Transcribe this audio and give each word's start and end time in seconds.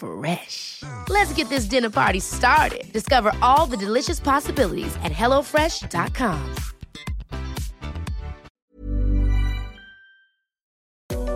Fresh. 0.00 0.82
Let's 1.08 1.32
get 1.34 1.50
this 1.50 1.66
dinner 1.66 1.90
party 1.90 2.20
started. 2.20 2.90
Discover 2.92 3.32
all 3.42 3.66
the 3.66 3.76
delicious 3.76 4.18
possibilities 4.18 4.96
at 5.04 5.12
hellofresh.com. 5.12 6.54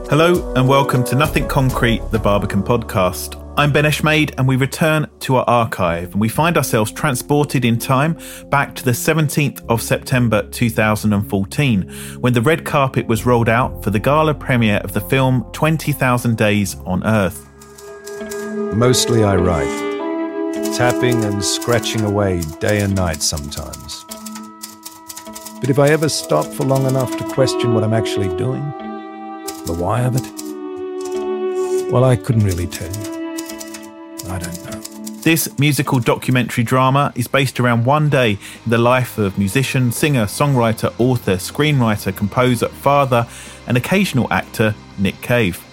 Hello 0.08 0.52
and 0.54 0.68
welcome 0.68 1.02
to 1.04 1.14
Nothing 1.14 1.48
Concrete, 1.48 2.00
the 2.10 2.18
Barbican 2.18 2.62
podcast. 2.62 3.40
I'm 3.56 3.72
Ben 3.72 3.84
Eshmade 3.84 4.34
and 4.36 4.46
we 4.46 4.56
return 4.56 5.06
to 5.20 5.36
our 5.36 5.44
archive 5.48 6.12
and 6.12 6.20
we 6.20 6.28
find 6.28 6.56
ourselves 6.56 6.92
transported 6.92 7.64
in 7.64 7.78
time 7.78 8.18
back 8.50 8.74
to 8.74 8.84
the 8.84 8.90
17th 8.90 9.64
of 9.68 9.80
September 9.80 10.48
2014 10.50 11.88
when 12.20 12.32
the 12.32 12.42
red 12.42 12.64
carpet 12.64 13.06
was 13.06 13.24
rolled 13.26 13.48
out 13.48 13.82
for 13.82 13.90
the 13.90 13.98
gala 13.98 14.34
premiere 14.34 14.78
of 14.78 14.92
the 14.92 15.00
film 15.00 15.44
20,000 15.52 16.36
Days 16.36 16.76
on 16.84 17.04
Earth. 17.04 17.53
Mostly 18.76 19.22
I 19.22 19.36
write, 19.36 20.74
tapping 20.76 21.24
and 21.24 21.42
scratching 21.44 22.02
away 22.02 22.42
day 22.58 22.80
and 22.80 22.92
night 22.94 23.22
sometimes. 23.22 24.04
But 25.60 25.70
if 25.70 25.78
I 25.78 25.90
ever 25.90 26.08
stop 26.08 26.44
for 26.44 26.64
long 26.64 26.84
enough 26.84 27.16
to 27.16 27.24
question 27.24 27.72
what 27.72 27.84
I'm 27.84 27.94
actually 27.94 28.36
doing, 28.36 28.62
the 29.66 29.76
why 29.78 30.00
of 30.00 30.16
it, 30.16 31.92
well, 31.92 32.02
I 32.04 32.16
couldn't 32.16 32.44
really 32.44 32.66
tell 32.66 32.90
you. 32.90 33.12
I 34.28 34.40
don't 34.40 34.64
know. 34.64 34.80
This 35.22 35.56
musical 35.58 36.00
documentary 36.00 36.64
drama 36.64 37.12
is 37.14 37.28
based 37.28 37.60
around 37.60 37.84
one 37.84 38.10
day 38.10 38.32
in 38.32 38.70
the 38.70 38.78
life 38.78 39.18
of 39.18 39.38
musician, 39.38 39.92
singer, 39.92 40.24
songwriter, 40.24 40.92
author, 40.98 41.36
screenwriter, 41.36 42.14
composer, 42.14 42.68
father, 42.68 43.28
and 43.68 43.76
occasional 43.76 44.26
actor 44.32 44.74
Nick 44.98 45.20
Cave. 45.22 45.64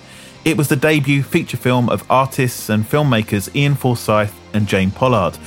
It 0.44 0.58
was 0.58 0.70
the 0.70 0.76
debut 0.76 1.22
feature 1.22 1.58
film 1.58 1.88
of 1.88 2.04
artists 2.10 2.70
and 2.70 2.84
filmmakers 2.84 3.48
Iain 3.56 3.76
Forsyth 3.76 4.34
and 4.56 4.68
Jane 4.68 4.90
Pollard, 4.90 5.38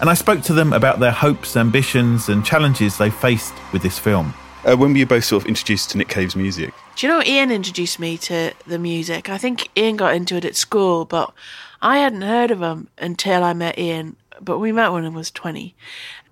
and 0.00 0.10
I 0.10 0.14
spoke 0.14 0.42
to 0.42 0.52
them 0.52 0.72
about 0.72 0.98
their 0.98 1.12
hopes, 1.12 1.56
ambitions, 1.56 2.28
and 2.28 2.44
challenges 2.44 2.98
they 2.98 3.10
faced 3.10 3.54
with 3.72 3.82
this 3.82 3.96
film. 3.96 4.34
Uh, 4.64 4.76
when 4.76 4.90
were 4.90 4.98
you 4.98 5.06
both 5.06 5.24
sort 5.24 5.44
of 5.44 5.48
introduced 5.48 5.90
to 5.90 5.98
Nick 5.98 6.08
Cave's 6.08 6.34
music? 6.34 6.74
Do 6.96 7.06
you 7.06 7.12
know 7.12 7.20
Iain 7.20 7.52
introduced 7.52 8.00
me 8.00 8.18
to 8.18 8.52
the 8.66 8.80
music? 8.80 9.30
I 9.30 9.38
think 9.38 9.68
Iain 9.78 9.96
got 9.96 10.16
into 10.16 10.34
it 10.34 10.44
at 10.44 10.56
school, 10.56 11.04
but 11.04 11.32
I 11.80 11.98
hadn't 11.98 12.22
heard 12.22 12.50
of 12.50 12.60
him 12.60 12.88
until 12.98 13.44
I 13.44 13.52
met 13.52 13.78
Iain. 13.78 14.16
But 14.40 14.58
we 14.58 14.72
met 14.72 14.90
when 14.90 15.04
I 15.04 15.10
was 15.10 15.30
20. 15.30 15.76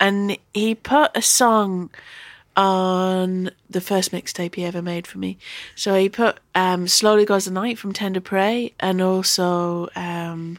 And 0.00 0.37
he 0.53 0.75
put 0.75 1.12
a 1.15 1.22
song 1.22 1.91
on 2.58 3.52
the 3.70 3.80
first 3.80 4.10
mixtape 4.10 4.56
he 4.56 4.64
ever 4.64 4.82
made 4.82 5.06
for 5.06 5.19
me. 5.19 5.38
So 5.76 5.94
he 5.94 6.08
put 6.08 6.41
um, 6.56 6.88
Slowly 6.88 7.24
Goes 7.24 7.44
the 7.44 7.52
Night 7.52 7.78
from 7.78 7.92
Tender 7.92 8.20
Prey 8.20 8.74
and 8.80 9.00
also 9.00 9.88
um, 9.94 10.58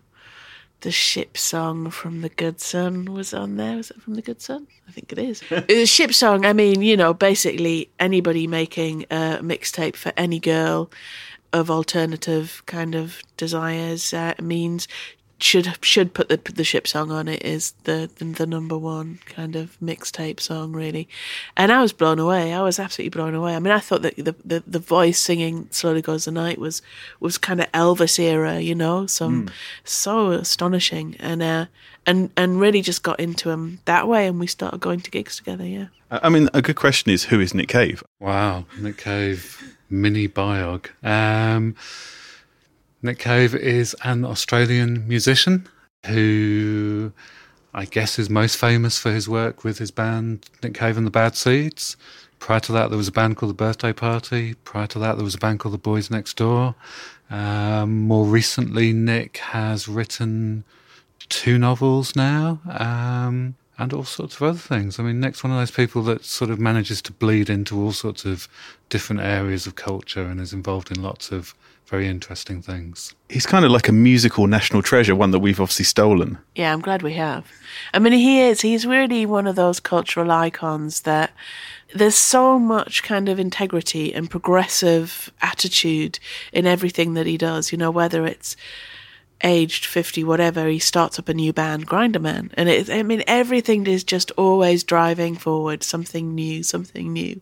the 0.80 0.92
ship 0.92 1.38
song 1.38 1.90
from 1.92 2.22
The 2.22 2.30
Good 2.30 2.62
Son 2.62 3.04
was 3.14 3.34
on 3.34 3.58
there. 3.58 3.76
Was 3.76 3.92
it 3.92 4.02
from 4.02 4.14
The 4.14 4.22
Good 4.22 4.42
Son? 4.42 4.66
I 4.88 4.92
think 4.92 5.12
it 5.12 5.20
is. 5.20 5.44
the 5.68 5.86
ship 5.86 6.14
song, 6.14 6.46
I 6.46 6.54
mean, 6.54 6.82
you 6.82 6.96
know, 6.96 7.14
basically 7.14 7.92
anybody 8.00 8.48
making 8.48 9.04
a 9.12 9.40
mixtape 9.42 9.98
for 9.98 10.14
any 10.16 10.40
girl 10.40 10.90
of 11.52 11.70
alternative 11.70 12.64
kind 12.66 12.96
of 12.96 13.22
desires 13.36 14.14
uh, 14.14 14.36
means 14.42 14.88
should 15.40 15.78
should 15.82 16.14
put 16.14 16.30
the 16.30 16.38
the 16.52 16.64
ship 16.64 16.88
song 16.88 17.12
on 17.12 17.28
it 17.28 17.44
is 17.44 17.74
the, 17.84 18.10
the 18.18 18.26
the 18.26 18.46
number 18.46 18.78
one 18.78 19.20
kind 19.26 19.56
of 19.56 19.78
mixtape 19.82 20.40
song 20.40 20.74
really, 20.74 21.08
and 21.56 21.72
I 21.72 21.82
was 21.82 21.94
blown 21.94 22.20
away. 22.20 22.54
I 22.54 22.62
was 22.62 22.80
absolutely 22.80 23.10
blown 23.10 23.34
away. 23.34 23.56
I 23.56 23.60
mean, 23.60 23.74
I 23.74 23.80
thought 23.80 24.02
that 24.02 24.16
the 24.18 24.36
the, 24.44 24.64
the 24.66 24.80
voice 24.80 25.20
singing 25.20 25.68
"Slowly 25.72 26.02
Goes 26.02 26.26
the 26.26 26.32
Night" 26.32 26.58
was 26.58 26.82
was 27.20 27.38
kind 27.38 27.62
of 27.62 27.72
Elvis 27.72 28.20
era, 28.20 28.60
you 28.60 28.76
know, 28.76 29.06
some 29.06 29.50
so 29.84 30.32
astonishing, 30.32 31.16
and 31.20 31.42
uh, 31.42 31.66
and 32.06 32.30
and 32.36 32.60
really 32.60 32.82
just 32.82 33.04
got 33.04 33.20
into 33.20 33.50
him 33.50 33.80
that 33.86 34.08
way, 34.08 34.28
and 34.28 34.40
we 34.40 34.48
started 34.48 34.80
going 34.80 35.00
to 35.02 35.12
gigs 35.12 35.38
together. 35.38 35.66
Yeah. 35.66 35.88
I 36.12 36.20
I 36.24 36.30
mean, 36.30 36.50
a 36.54 36.62
good 36.62 36.76
question 36.76 37.12
is 37.12 37.26
who 37.26 37.40
is 37.40 37.54
Nick 37.54 37.70
Cave? 37.70 38.04
Wow, 38.20 38.66
Nick 38.80 38.98
Cave 38.98 39.78
mini 39.90 40.28
biog. 40.28 40.90
Um, 41.04 41.76
Nick 43.02 43.20
Cave 43.20 43.56
is 43.56 43.96
an 44.04 44.26
Australian 44.26 45.08
musician 45.08 45.68
who 46.06 47.14
I 47.74 47.86
guess 47.86 48.20
is 48.20 48.30
most 48.30 48.58
famous 48.58 48.98
for 48.98 49.12
his 49.12 49.30
work 49.30 49.64
with 49.64 49.78
his 49.78 49.92
band 49.92 50.50
Nick 50.62 50.74
Cave 50.74 50.98
and 50.98 51.08
the 51.08 51.12
Bad 51.12 51.36
Seeds. 51.36 51.96
Prior 52.40 52.60
to 52.62 52.72
that, 52.72 52.90
there 52.90 52.98
was 52.98 53.08
a 53.08 53.14
band 53.14 53.38
called 53.38 53.52
the 53.52 53.56
Birthday 53.56 53.94
Party. 53.94 54.54
Prior 54.66 54.88
to 54.88 55.00
that, 55.00 55.16
there 55.16 55.24
was 55.24 55.36
a 55.36 55.40
band 55.40 55.60
called 55.60 55.74
the 55.74 55.78
Boys 55.78 56.10
Next 56.10 56.36
Door. 56.38 56.76
Um, 57.30 58.08
more 58.08 58.26
recently, 58.26 58.92
Nick 58.92 59.38
has 59.38 59.88
written 59.88 60.64
two 61.28 61.58
novels 61.58 62.16
now. 62.16 62.60
Um, 62.68 63.56
and 63.78 63.94
all 63.94 64.04
sorts 64.04 64.36
of 64.36 64.44
other 64.44 64.58
things. 64.58 65.00
I 65.00 65.04
mean, 65.04 65.22
Nick's 65.22 65.42
one 65.42 65.52
of 65.52 65.58
those 65.60 65.72
people 65.72 66.04
that 66.04 66.26
sort 66.26 66.52
of 66.52 66.60
manages 66.60 67.02
to 67.04 67.14
bleed 67.14 67.50
into 67.50 67.82
all 67.82 67.94
sorts 67.94 68.26
of 68.26 68.50
different 68.90 69.22
areas 69.22 69.66
of 69.66 69.76
culture 69.76 70.24
and 70.24 70.42
is 70.42 70.52
involved 70.52 70.92
in 70.92 71.02
lots 71.02 71.32
of 71.32 71.56
very 71.90 72.08
interesting 72.08 72.62
things. 72.62 73.16
He's 73.30 73.46
kind 73.46 73.66
of 73.66 73.72
like 73.72 73.90
a 73.90 73.92
musical 73.92 74.48
national 74.48 74.82
treasure, 74.84 75.16
one 75.16 75.32
that 75.32 75.40
we've 75.40 75.60
obviously 75.60 75.86
stolen. 75.86 76.38
Yeah, 76.56 76.72
I'm 76.72 76.82
glad 76.82 77.02
we 77.02 77.14
have. 77.14 77.52
I 77.94 78.00
mean, 78.00 78.14
he 78.14 78.42
is. 78.42 78.62
He's 78.62 78.86
really 78.86 79.26
one 79.26 79.48
of 79.48 79.56
those 79.56 79.80
cultural 79.80 80.32
icons 80.32 81.02
that 81.02 81.32
there's 81.94 82.16
so 82.16 82.60
much 82.60 83.02
kind 83.02 83.28
of 83.28 83.40
integrity 83.40 84.14
and 84.14 84.30
progressive 84.30 85.32
attitude 85.42 86.20
in 86.54 86.68
everything 86.68 87.16
that 87.16 87.26
he 87.26 87.38
does, 87.38 87.72
you 87.72 87.78
know, 87.78 87.92
whether 87.92 88.26
it's 88.26 88.56
aged 89.42 89.86
50 89.86 90.26
whatever 90.26 90.68
he 90.68 90.80
starts 90.80 91.18
up 91.18 91.30
a 91.30 91.34
new 91.34 91.54
band 91.54 91.88
grinderman 91.88 92.52
and 92.56 92.68
it 92.68 92.90
i 92.90 93.02
mean 93.02 93.24
everything 93.26 93.88
is 93.88 94.04
just 94.04 94.32
always 94.32 94.84
driving 94.84 95.34
forward 95.34 95.82
something 95.82 96.36
new 96.36 96.62
something 96.62 97.14
new 97.14 97.40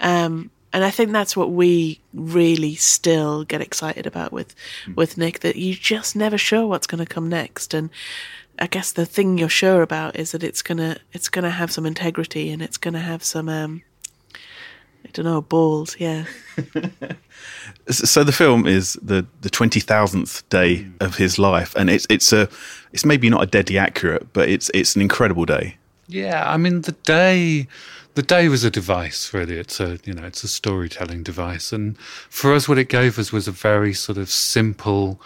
um 0.00 0.50
and 0.72 0.84
i 0.84 0.90
think 0.90 1.12
that's 1.12 1.36
what 1.36 1.50
we 1.50 2.00
really 2.14 2.74
still 2.74 3.44
get 3.44 3.60
excited 3.60 4.06
about 4.06 4.32
with 4.32 4.54
with 4.94 5.18
nick 5.18 5.40
that 5.40 5.56
you're 5.56 5.74
just 5.74 6.16
never 6.16 6.38
sure 6.38 6.66
what's 6.66 6.86
going 6.86 7.04
to 7.04 7.14
come 7.14 7.28
next. 7.28 7.74
And 7.74 7.90
i 8.58 8.66
guess 8.66 8.92
the 8.92 9.06
thing 9.06 9.38
you're 9.38 9.48
sure 9.48 9.82
about 9.82 10.16
is 10.16 10.32
that 10.32 10.42
it's 10.42 10.62
going 10.62 10.78
to 10.78 10.98
it's 11.12 11.28
going 11.28 11.44
to 11.44 11.50
have 11.50 11.70
some 11.70 11.86
integrity 11.86 12.50
and 12.50 12.62
it's 12.62 12.78
going 12.78 12.94
to 12.94 13.00
have 13.00 13.22
some 13.22 13.48
um 13.48 13.82
i 15.04 15.08
don't 15.12 15.24
know 15.24 15.40
balls 15.40 15.96
yeah. 15.98 16.24
So 17.90 18.22
the 18.22 18.32
film 18.32 18.66
is 18.66 18.98
the 19.02 19.26
the 19.40 19.48
twenty 19.48 19.80
thousandth 19.80 20.46
day 20.50 20.86
of 21.00 21.16
his 21.16 21.38
life, 21.38 21.74
and 21.74 21.88
it's 21.88 22.06
it's 22.10 22.32
a 22.32 22.48
it's 22.92 23.04
maybe 23.04 23.30
not 23.30 23.42
a 23.42 23.46
deadly 23.46 23.78
accurate, 23.78 24.32
but 24.32 24.48
it's 24.48 24.70
it's 24.74 24.94
an 24.94 25.00
incredible 25.02 25.46
day. 25.46 25.77
Yeah, 26.08 26.50
I 26.50 26.56
mean 26.56 26.80
the 26.82 26.92
day 26.92 27.68
the 28.14 28.22
day 28.22 28.48
was 28.48 28.64
a 28.64 28.70
device 28.70 29.32
really. 29.34 29.58
It's 29.58 29.78
a 29.78 29.98
you 30.04 30.14
know, 30.14 30.24
it's 30.24 30.42
a 30.42 30.48
storytelling 30.48 31.22
device. 31.22 31.72
And 31.72 31.98
for 31.98 32.54
us 32.54 32.68
what 32.68 32.78
it 32.78 32.88
gave 32.88 33.18
us 33.18 33.30
was 33.30 33.46
a 33.46 33.52
very 33.52 33.92
sort 33.92 34.18
of 34.18 34.30
simple 34.30 35.20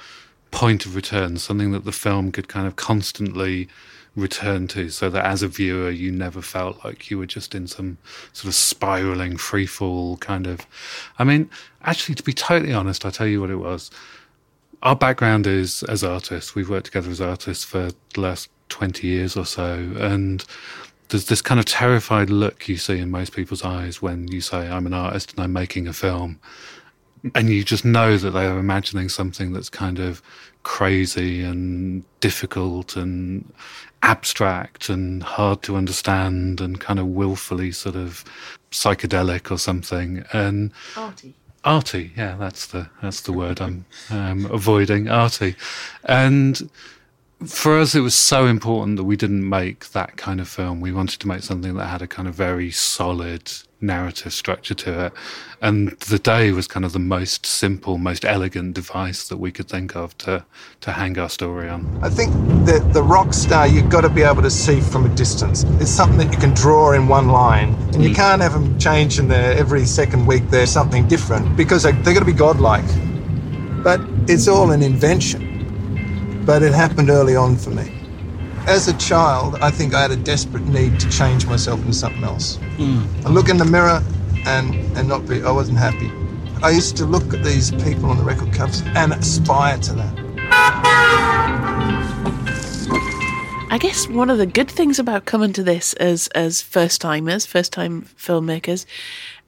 point 0.50 0.84
of 0.84 0.96
return, 0.96 1.38
something 1.38 1.70
that 1.72 1.84
the 1.84 1.92
film 1.92 2.32
could 2.32 2.48
kind 2.48 2.66
of 2.66 2.76
constantly 2.76 3.68
return 4.14 4.66
to 4.68 4.90
so 4.90 5.08
that 5.08 5.24
as 5.24 5.42
a 5.42 5.48
viewer 5.48 5.88
you 5.88 6.12
never 6.12 6.42
felt 6.42 6.84
like 6.84 7.10
you 7.10 7.16
were 7.16 7.24
just 7.26 7.54
in 7.54 7.66
some 7.66 7.96
sort 8.34 8.48
of 8.48 8.54
spiraling 8.54 9.38
free 9.38 9.64
fall 9.64 10.18
kind 10.18 10.46
of 10.46 10.66
I 11.18 11.24
mean, 11.24 11.48
actually 11.82 12.16
to 12.16 12.22
be 12.24 12.32
totally 12.32 12.74
honest, 12.74 13.04
I'll 13.06 13.12
tell 13.12 13.26
you 13.26 13.40
what 13.40 13.50
it 13.50 13.56
was. 13.56 13.90
Our 14.82 14.96
background 14.96 15.46
is 15.46 15.84
as 15.84 16.02
artists. 16.02 16.56
We've 16.56 16.68
worked 16.68 16.86
together 16.86 17.10
as 17.10 17.20
artists 17.20 17.64
for 17.64 17.92
the 18.14 18.20
last 18.20 18.48
20 18.72 19.06
years 19.06 19.36
or 19.36 19.44
so. 19.44 19.74
And 19.98 20.44
there's 21.10 21.26
this 21.26 21.42
kind 21.42 21.60
of 21.60 21.66
terrified 21.66 22.30
look 22.30 22.68
you 22.68 22.78
see 22.78 22.98
in 22.98 23.10
most 23.10 23.34
people's 23.34 23.62
eyes 23.62 24.00
when 24.00 24.28
you 24.28 24.40
say, 24.40 24.68
I'm 24.68 24.86
an 24.86 24.94
artist 24.94 25.32
and 25.32 25.40
I'm 25.40 25.52
making 25.52 25.86
a 25.86 25.92
film. 25.92 26.40
And 27.34 27.50
you 27.50 27.62
just 27.62 27.84
know 27.84 28.16
that 28.16 28.30
they 28.30 28.46
are 28.46 28.58
imagining 28.58 29.08
something 29.08 29.52
that's 29.52 29.68
kind 29.68 29.98
of 29.98 30.22
crazy 30.62 31.42
and 31.42 32.02
difficult 32.20 32.96
and 32.96 33.52
abstract 34.02 34.88
and 34.88 35.22
hard 35.22 35.62
to 35.62 35.76
understand 35.76 36.60
and 36.60 36.80
kind 36.80 36.98
of 36.98 37.06
willfully 37.06 37.72
sort 37.72 37.94
of 37.94 38.24
psychedelic 38.70 39.50
or 39.50 39.58
something. 39.58 40.24
And 40.32 40.72
Arty. 40.96 41.34
arty, 41.64 42.12
yeah, 42.16 42.36
that's 42.36 42.66
the 42.66 42.88
that's 43.02 43.20
the 43.20 43.32
word 43.32 43.60
I'm 43.60 43.84
um, 44.10 44.46
avoiding. 44.46 45.08
Arty, 45.08 45.54
and 46.04 46.68
for 47.46 47.78
us, 47.78 47.94
it 47.94 48.00
was 48.00 48.14
so 48.14 48.46
important 48.46 48.96
that 48.96 49.04
we 49.04 49.16
didn't 49.16 49.48
make 49.48 49.90
that 49.90 50.16
kind 50.16 50.40
of 50.40 50.48
film. 50.48 50.80
We 50.80 50.92
wanted 50.92 51.20
to 51.20 51.28
make 51.28 51.42
something 51.42 51.74
that 51.74 51.86
had 51.86 52.02
a 52.02 52.06
kind 52.06 52.28
of 52.28 52.34
very 52.34 52.70
solid 52.70 53.50
narrative 53.80 54.32
structure 54.32 54.74
to 54.74 55.06
it. 55.06 55.12
And 55.60 55.90
the 55.90 56.18
day 56.18 56.52
was 56.52 56.66
kind 56.66 56.84
of 56.84 56.92
the 56.92 56.98
most 56.98 57.44
simple, 57.44 57.98
most 57.98 58.24
elegant 58.24 58.74
device 58.74 59.28
that 59.28 59.38
we 59.38 59.50
could 59.50 59.68
think 59.68 59.96
of 59.96 60.16
to, 60.18 60.44
to 60.80 60.92
hang 60.92 61.18
our 61.18 61.28
story 61.28 61.68
on. 61.68 61.98
I 62.02 62.08
think 62.08 62.32
that 62.66 62.92
the 62.92 63.02
rock 63.02 63.34
star 63.34 63.66
you've 63.66 63.90
got 63.90 64.02
to 64.02 64.08
be 64.08 64.22
able 64.22 64.42
to 64.42 64.50
see 64.50 64.80
from 64.80 65.04
a 65.04 65.14
distance. 65.14 65.64
It's 65.80 65.90
something 65.90 66.18
that 66.18 66.32
you 66.32 66.38
can 66.38 66.54
draw 66.54 66.92
in 66.92 67.08
one 67.08 67.28
line, 67.28 67.74
and 67.92 68.02
you 68.02 68.10
mm. 68.10 68.14
can't 68.14 68.40
have 68.40 68.52
them 68.52 68.78
changing 68.78 69.28
there 69.28 69.56
every 69.56 69.84
second 69.84 70.26
week. 70.26 70.48
There's 70.48 70.70
something 70.70 71.08
different 71.08 71.56
because 71.56 71.82
they, 71.82 71.92
they're 71.92 72.14
going 72.14 72.20
to 72.20 72.24
be 72.24 72.32
godlike. 72.32 72.84
But 73.82 74.00
it's 74.28 74.46
all 74.46 74.70
an 74.70 74.82
invention. 74.82 75.51
But 76.44 76.62
it 76.62 76.72
happened 76.72 77.10
early 77.10 77.36
on 77.36 77.56
for 77.56 77.70
me. 77.70 77.92
As 78.66 78.88
a 78.88 78.96
child, 78.98 79.56
I 79.56 79.70
think 79.70 79.94
I 79.94 80.02
had 80.02 80.10
a 80.10 80.16
desperate 80.16 80.64
need 80.64 80.98
to 81.00 81.08
change 81.10 81.46
myself 81.46 81.80
into 81.80 81.92
something 81.92 82.24
else. 82.24 82.58
I 82.78 83.28
look 83.28 83.48
in 83.48 83.56
the 83.56 83.64
mirror 83.64 84.02
and 84.46 84.74
and 84.96 85.08
not 85.08 85.26
be. 85.26 85.42
I 85.42 85.50
wasn't 85.50 85.78
happy. 85.78 86.10
I 86.62 86.70
used 86.70 86.96
to 86.98 87.04
look 87.04 87.34
at 87.34 87.42
these 87.44 87.70
people 87.70 88.10
on 88.10 88.16
the 88.16 88.24
record 88.24 88.52
covers 88.52 88.82
and 88.94 89.12
aspire 89.12 89.78
to 89.78 89.92
that. 89.94 90.18
I 93.70 93.78
guess 93.78 94.06
one 94.06 94.28
of 94.30 94.38
the 94.38 94.46
good 94.46 94.70
things 94.70 94.98
about 94.98 95.24
coming 95.24 95.52
to 95.54 95.62
this 95.62 95.94
as 95.94 96.28
as 96.28 96.60
first 96.60 97.00
timers, 97.00 97.46
first 97.46 97.72
time 97.72 98.02
filmmakers, 98.02 98.84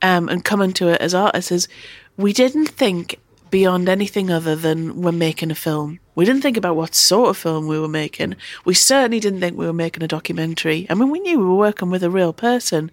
um, 0.02 0.29
and 0.29 0.44
coming 0.44 0.73
to 0.75 0.88
it 0.88 1.00
as 1.00 1.14
artists 1.14 1.52
is 1.52 1.69
we 2.17 2.32
didn't 2.32 2.69
think 2.69 3.20
beyond 3.50 3.88
anything 3.88 4.31
other 4.31 4.56
than 4.56 5.02
we're 5.02 5.12
making 5.12 5.50
a 5.50 5.55
film. 5.55 6.00
We 6.14 6.25
didn't 6.25 6.43
think 6.43 6.56
about 6.56 6.76
what 6.76 6.94
sort 6.94 7.31
of 7.31 7.37
film 7.37 7.66
we 7.66 7.78
were 7.78 7.88
making. 7.88 8.37
We 8.64 8.75
certainly 8.75 9.20
didn't 9.20 9.40
think 9.40 9.56
we 9.56 9.66
were 9.66 9.72
making 9.72 10.02
a 10.02 10.08
documentary. 10.08 10.87
I 10.88 10.94
mean, 10.94 11.11
we 11.11 11.20
knew 11.20 11.38
we 11.38 11.44
were 11.44 11.55
working 11.55 11.90
with 11.90 12.02
a 12.02 12.11
real 12.11 12.32
person, 12.32 12.90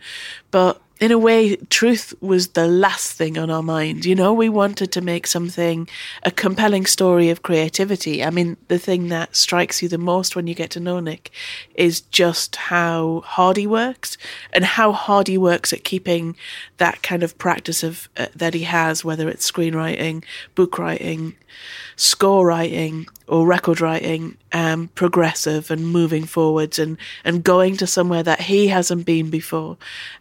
but 0.50 0.82
in 1.02 1.12
a 1.12 1.18
way, 1.18 1.56
truth 1.56 2.14
was 2.22 2.50
the 2.50 2.68
last 2.68 3.14
thing 3.14 3.36
on 3.36 3.50
our 3.50 3.64
mind. 3.64 4.06
You 4.06 4.14
know, 4.14 4.34
we 4.34 4.50
wanted 4.50 4.92
to 4.92 5.02
make 5.02 5.26
something, 5.26 5.90
a 6.22 6.30
compelling 6.30 6.86
story 6.86 7.32
of 7.32 7.42
creativity. 7.42 8.24
I 8.24 8.30
mean, 8.30 8.56
the 8.68 8.78
thing 8.78 9.08
that 9.08 9.36
strikes 9.36 9.82
you 9.82 9.90
the 9.90 9.98
most 9.98 10.36
when 10.36 10.46
you 10.46 10.54
get 10.54 10.70
to 10.72 10.80
know 10.80 11.00
Nick 11.00 11.32
is 11.74 12.02
just 12.02 12.56
how 12.56 13.24
hard 13.26 13.58
he 13.58 13.66
works 13.66 14.16
and 14.54 14.64
how 14.64 14.92
hard 14.92 15.28
he 15.28 15.40
works 15.40 15.74
at 15.74 15.84
keeping 15.84 16.36
that 16.78 17.02
kind 17.02 17.24
of 17.24 17.36
practice 17.40 17.82
of 17.82 18.08
uh, 18.16 18.28
that 18.36 18.54
he 18.54 18.64
has, 18.64 19.04
whether 19.04 19.28
it's 19.28 19.52
screenwriting, 19.52 20.24
book 20.54 20.78
writing, 20.78 21.36
score 21.96 22.46
writing, 22.46 23.08
or 23.28 23.46
record 23.46 23.80
writing, 23.80 24.38
um, 24.52 24.90
progressive 24.90 25.72
and 25.72 25.88
moving 25.88 26.26
forwards 26.26 26.80
and, 26.80 26.98
and 27.24 27.44
going 27.44 27.78
to 27.78 27.88
somewhere 27.88 28.24
that 28.24 28.42
he 28.42 28.68
hasn't 28.68 29.06
been 29.06 29.30
before. 29.30 29.78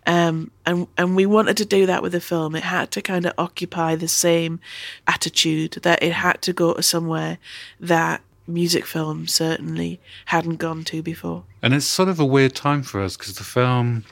Um, 0.07 0.51
and, 0.67 0.87
and 0.97 1.17
we 1.17 1.27
wanted 1.27 1.57
to 1.59 1.65
do 1.65 1.87
that 1.87 2.03
with 2.03 2.13
the 2.13 2.21
film. 2.21 2.55
It 2.55 2.65
had 2.65 2.91
to 2.93 3.03
kind 3.03 3.27
of 3.27 3.33
occupy 3.39 3.97
the 3.97 4.09
same 4.09 4.61
attitude, 5.07 5.73
that 5.83 6.03
it 6.03 6.13
had 6.13 6.43
to 6.43 6.53
go 6.53 6.75
to 6.75 6.83
somewhere 6.83 7.39
that 7.81 8.21
music 8.47 8.85
film 8.85 9.27
certainly 9.27 10.01
hadn't 10.27 10.57
gone 10.57 10.85
to 10.85 11.03
before. 11.03 11.45
And 11.63 11.75
it's 11.75 11.87
sort 11.87 12.09
of 12.09 12.21
a 12.21 12.25
weird 12.25 12.55
time 12.55 12.83
for 12.83 13.01
us 13.01 13.17
because 13.17 13.37
the 13.37 13.45
film, 13.45 14.05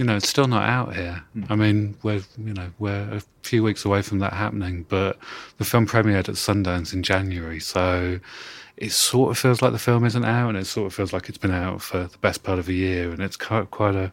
you 0.00 0.06
know, 0.06 0.16
it's 0.16 0.30
still 0.30 0.46
not 0.46 0.66
out 0.66 0.96
here. 0.96 1.22
I 1.50 1.56
mean, 1.56 1.94
we're 2.02 2.22
you 2.38 2.54
know 2.54 2.70
we're 2.78 3.16
a 3.16 3.22
few 3.42 3.62
weeks 3.62 3.84
away 3.84 4.00
from 4.00 4.18
that 4.20 4.32
happening, 4.32 4.86
but 4.88 5.18
the 5.58 5.64
film 5.66 5.86
premiered 5.86 6.26
at 6.30 6.36
Sundance 6.36 6.94
in 6.94 7.02
January, 7.02 7.60
so 7.60 8.18
it 8.78 8.92
sort 8.92 9.30
of 9.30 9.36
feels 9.36 9.60
like 9.60 9.72
the 9.72 9.78
film 9.78 10.06
isn't 10.06 10.24
out, 10.24 10.48
and 10.48 10.56
it 10.56 10.64
sort 10.64 10.86
of 10.86 10.94
feels 10.94 11.12
like 11.12 11.28
it's 11.28 11.36
been 11.36 11.50
out 11.50 11.82
for 11.82 12.04
the 12.04 12.16
best 12.22 12.42
part 12.42 12.58
of 12.58 12.66
a 12.66 12.72
year, 12.72 13.10
and 13.10 13.20
it's 13.20 13.36
quite 13.36 13.70
quite 13.70 13.94
a 13.94 14.10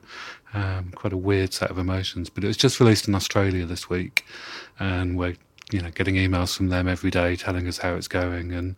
um, 0.54 0.92
quite 0.94 1.14
a 1.14 1.18
weird 1.18 1.54
set 1.54 1.72
of 1.72 1.78
emotions. 1.78 2.30
But 2.30 2.44
it 2.44 2.48
was 2.48 2.58
just 2.58 2.82
released 2.82 3.08
in 3.08 3.16
Australia 3.16 3.66
this 3.66 3.90
week, 3.90 4.26
and 4.82 5.18
we're 5.18 5.38
you 5.72 5.82
know 5.82 5.92
getting 5.92 6.16
emails 6.16 6.54
from 6.54 6.68
them 6.68 6.90
every 6.90 7.12
day 7.12 7.38
telling 7.38 7.66
us 7.66 7.78
how 7.78 7.96
it's 7.96 8.10
going. 8.10 8.52
And 8.52 8.76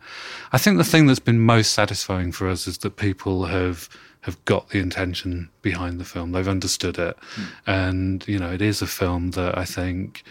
I 0.52 0.58
think 0.58 0.78
the 0.78 0.84
thing 0.84 1.06
that's 1.06 1.18
been 1.18 1.40
most 1.40 1.72
satisfying 1.72 2.30
for 2.30 2.48
us 2.48 2.68
is 2.68 2.78
that 2.78 2.94
people 2.94 3.46
have 3.46 3.88
have 4.22 4.42
got 4.44 4.68
the 4.68 4.78
intention 4.78 5.48
behind 5.62 5.98
the 5.98 6.04
film. 6.04 6.32
They've 6.32 6.46
understood 6.46 6.98
it, 6.98 7.16
hmm. 7.34 7.44
and 7.66 8.28
you 8.28 8.38
know 8.38 8.52
it 8.52 8.62
is 8.62 8.82
a 8.82 8.86
film 8.86 9.32
that 9.32 9.56
I 9.56 9.64
think 9.64 10.24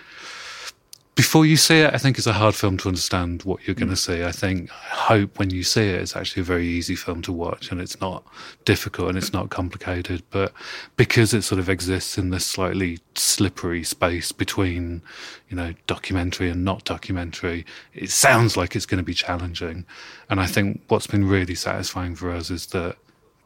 before 1.20 1.46
you 1.46 1.58
see 1.58 1.82
it, 1.82 1.94
I 1.94 1.98
think 1.98 2.18
it's 2.18 2.28
a 2.28 2.32
hard 2.32 2.56
film 2.56 2.78
to 2.78 2.88
understand 2.88 3.44
what 3.44 3.68
you're 3.68 3.76
going 3.76 3.94
to 3.94 3.94
hmm. 3.94 4.20
see. 4.20 4.24
I 4.24 4.32
think, 4.32 4.72
I 4.72 5.18
hope 5.18 5.38
when 5.38 5.50
you 5.50 5.64
see 5.64 5.90
it, 5.90 6.02
it's 6.02 6.16
actually 6.16 6.44
a 6.44 6.46
very 6.46 6.66
easy 6.66 6.96
film 6.96 7.22
to 7.24 7.34
watch 7.34 7.72
and 7.72 7.82
it's 7.82 8.00
not 8.00 8.24
difficult 8.64 9.10
and 9.10 9.18
it's 9.18 9.34
not 9.34 9.50
complicated. 9.50 10.24
But 10.30 10.54
because 10.96 11.34
it 11.34 11.42
sort 11.42 11.60
of 11.60 11.68
exists 11.68 12.18
in 12.18 12.30
this 12.30 12.46
slightly 12.46 13.00
slippery 13.16 13.84
space 13.84 14.32
between, 14.32 15.02
you 15.50 15.58
know, 15.58 15.74
documentary 15.88 16.50
and 16.50 16.64
not 16.64 16.86
documentary, 16.86 17.66
it 17.94 18.12
sounds 18.12 18.56
like 18.56 18.74
it's 18.74 18.86
going 18.86 19.00
to 19.00 19.04
be 19.04 19.14
challenging. 19.14 19.86
And 20.30 20.40
I 20.40 20.46
hmm. 20.46 20.54
think 20.54 20.82
what's 20.88 21.08
been 21.08 21.28
really 21.28 21.56
satisfying 21.56 22.16
for 22.16 22.32
us 22.32 22.50
is 22.50 22.68
that 22.68 22.96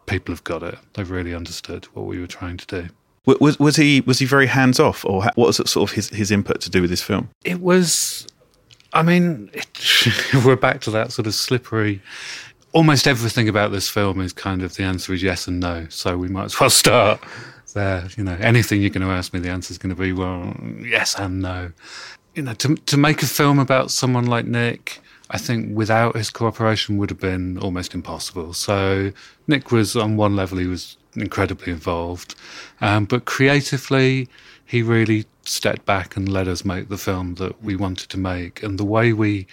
people 0.06 0.34
have 0.34 0.44
got 0.44 0.64
it. 0.64 0.78
They've 0.94 1.10
really 1.10 1.34
understood 1.34 1.86
what 1.94 2.06
we 2.06 2.20
were 2.20 2.28
trying 2.28 2.58
to 2.58 2.66
do. 2.68 2.90
Was 3.26 3.58
was 3.58 3.76
he 3.78 4.02
was 4.02 4.20
he 4.20 4.26
very 4.26 4.48
hands 4.48 4.80
off, 4.80 5.06
or 5.06 5.24
what 5.36 5.48
was 5.48 5.60
it 5.60 5.70
sort 5.70 5.90
of 5.90 5.96
his, 5.96 6.10
his 6.10 6.30
input 6.30 6.60
to 6.62 6.70
do 6.70 6.82
with 6.82 6.90
this 6.90 7.02
film? 7.02 7.30
it 7.44 7.62
was 7.62 8.28
i 8.94 9.02
mean 9.02 9.50
it, 9.54 9.68
we're 10.46 10.56
back 10.56 10.82
to 10.82 10.92
that 10.92 11.12
sort 11.12 11.28
of 11.28 11.34
slippery 11.34 12.02
almost 12.72 13.08
everything 13.08 13.48
about 13.48 13.72
this 13.72 13.90
film 13.90 14.20
is 14.20 14.34
kind 14.34 14.62
of 14.64 14.76
the 14.76 14.84
answer 14.84 15.14
is 15.14 15.22
yes 15.22 15.48
and 15.48 15.60
no 15.60 15.86
so 15.90 16.18
we 16.18 16.28
might 16.28 16.46
as 16.46 16.60
well 16.60 16.70
start 16.84 17.20
there 17.74 18.08
you 18.18 18.24
know 18.24 18.38
anything 18.40 18.82
you're 18.82 18.90
going 18.90 19.06
to 19.06 19.12
ask 19.14 19.34
me 19.34 19.40
the 19.40 19.50
answer 19.50 19.72
is 19.72 19.78
going 19.78 19.94
to 19.94 20.00
be 20.00 20.14
well 20.14 20.56
yes 20.80 21.18
and 21.18 21.42
no 21.42 21.72
you 22.36 22.44
know 22.44 22.54
to, 22.54 22.76
to 22.76 22.98
make 22.98 23.22
a 23.24 23.26
film 23.26 23.60
about 23.60 23.90
someone 23.92 24.26
like 24.26 24.46
nick 24.46 25.02
i 25.30 25.38
think 25.38 25.76
without 25.76 26.16
his 26.16 26.30
cooperation 26.30 26.98
would 26.98 27.10
have 27.10 27.20
been 27.20 27.58
almost 27.60 27.94
impossible 27.94 28.54
so 28.54 29.12
nick 29.48 29.72
was 29.72 29.96
on 29.96 30.18
one 30.18 30.36
level 30.36 30.58
he 30.58 30.68
was 30.68 30.98
incredibly 31.16 31.72
involved 31.72 32.36
um, 32.82 33.06
but 33.06 33.26
creatively 33.26 34.28
he 34.66 34.82
really 34.82 35.26
stepped 35.46 35.86
back 35.86 36.16
and 36.16 36.28
let 36.28 36.48
us 36.48 36.66
make 36.66 36.90
the 36.90 36.98
film 36.98 37.36
that 37.36 37.64
we 37.64 37.76
wanted 37.76 38.10
to 38.10 38.18
make. 38.18 38.64
And 38.64 38.80
the 38.80 38.86
way 38.86 39.14
we 39.14 39.48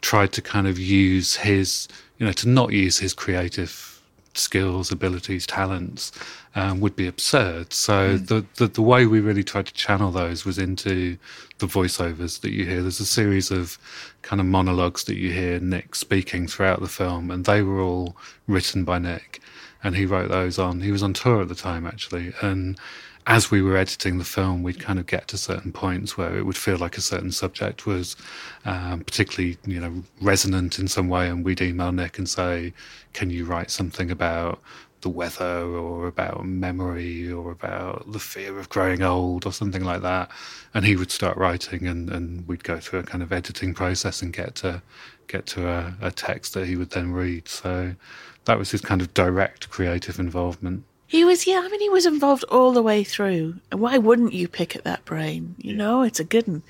tried 0.00 0.32
to 0.32 0.42
kind 0.42 0.66
of 0.66 0.78
use 0.78 1.36
his, 1.36 1.88
you 2.18 2.26
know, 2.26 2.32
to 2.32 2.48
not 2.48 2.72
use 2.72 2.98
his 2.98 3.14
creative 3.14 3.89
skills, 4.34 4.90
abilities, 4.90 5.46
talents 5.46 6.12
um, 6.54 6.80
would 6.80 6.96
be 6.96 7.06
absurd. 7.06 7.72
So 7.72 8.16
the, 8.16 8.44
the 8.56 8.66
the 8.66 8.82
way 8.82 9.06
we 9.06 9.20
really 9.20 9.44
tried 9.44 9.66
to 9.66 9.74
channel 9.74 10.10
those 10.10 10.44
was 10.44 10.58
into 10.58 11.18
the 11.58 11.66
voiceovers 11.66 12.40
that 12.40 12.52
you 12.52 12.64
hear. 12.64 12.82
There's 12.82 13.00
a 13.00 13.06
series 13.06 13.50
of 13.50 13.78
kind 14.22 14.40
of 14.40 14.46
monologues 14.46 15.04
that 15.04 15.16
you 15.16 15.32
hear 15.32 15.60
Nick 15.60 15.94
speaking 15.94 16.46
throughout 16.46 16.80
the 16.80 16.88
film, 16.88 17.30
and 17.30 17.44
they 17.44 17.62
were 17.62 17.80
all 17.80 18.16
written 18.46 18.84
by 18.84 18.98
Nick, 18.98 19.40
and 19.82 19.96
he 19.96 20.06
wrote 20.06 20.28
those 20.30 20.58
on. 20.58 20.80
He 20.80 20.92
was 20.92 21.02
on 21.02 21.12
tour 21.12 21.42
at 21.42 21.48
the 21.48 21.54
time 21.54 21.86
actually, 21.86 22.32
and 22.42 22.78
as 23.26 23.50
we 23.50 23.60
were 23.62 23.76
editing 23.76 24.18
the 24.18 24.24
film, 24.24 24.62
we'd 24.62 24.80
kind 24.80 24.98
of 24.98 25.06
get 25.06 25.28
to 25.28 25.38
certain 25.38 25.72
points 25.72 26.16
where 26.16 26.36
it 26.36 26.46
would 26.46 26.56
feel 26.56 26.78
like 26.78 26.96
a 26.96 27.02
certain 27.02 27.30
subject 27.30 27.86
was 27.86 28.16
um, 28.64 29.00
particularly, 29.00 29.58
you 29.66 29.78
know, 29.80 30.02
resonant 30.20 30.78
in 30.78 30.88
some 30.88 31.08
way, 31.08 31.28
and 31.28 31.44
we'd 31.44 31.60
email 31.60 31.92
Nick 31.92 32.18
and 32.18 32.28
say, 32.28 32.72
"Can 33.12 33.30
you 33.30 33.44
write 33.44 33.70
something 33.70 34.10
about 34.10 34.60
the 35.02 35.08
weather, 35.08 35.64
or 35.64 36.06
about 36.06 36.44
memory, 36.44 37.30
or 37.30 37.52
about 37.52 38.10
the 38.12 38.18
fear 38.18 38.58
of 38.58 38.68
growing 38.68 39.02
old, 39.02 39.46
or 39.46 39.52
something 39.52 39.84
like 39.84 40.02
that?" 40.02 40.30
And 40.74 40.84
he 40.84 40.96
would 40.96 41.10
start 41.10 41.36
writing, 41.36 41.86
and, 41.86 42.10
and 42.10 42.48
we'd 42.48 42.64
go 42.64 42.80
through 42.80 43.00
a 43.00 43.04
kind 43.04 43.22
of 43.22 43.32
editing 43.32 43.74
process 43.74 44.22
and 44.22 44.32
get 44.32 44.54
to 44.56 44.82
get 45.28 45.46
to 45.46 45.68
a, 45.68 45.94
a 46.00 46.10
text 46.10 46.54
that 46.54 46.66
he 46.66 46.76
would 46.76 46.90
then 46.90 47.12
read. 47.12 47.48
So 47.48 47.94
that 48.44 48.58
was 48.58 48.70
his 48.70 48.80
kind 48.80 49.00
of 49.00 49.12
direct 49.14 49.70
creative 49.70 50.18
involvement. 50.18 50.84
He 51.06 51.24
was, 51.24 51.46
yeah, 51.46 51.62
I 51.64 51.68
mean, 51.68 51.80
he 51.80 51.88
was 51.88 52.06
involved 52.06 52.44
all 52.44 52.72
the 52.72 52.82
way 52.82 53.02
through. 53.02 53.56
And 53.72 53.80
why 53.80 53.98
wouldn't 53.98 54.32
you 54.32 54.46
pick 54.46 54.76
at 54.76 54.84
that 54.84 55.04
brain? 55.04 55.56
You 55.58 55.74
know, 55.74 56.02
it's 56.02 56.20
a 56.20 56.24
good 56.24 56.46
one. 56.46 56.62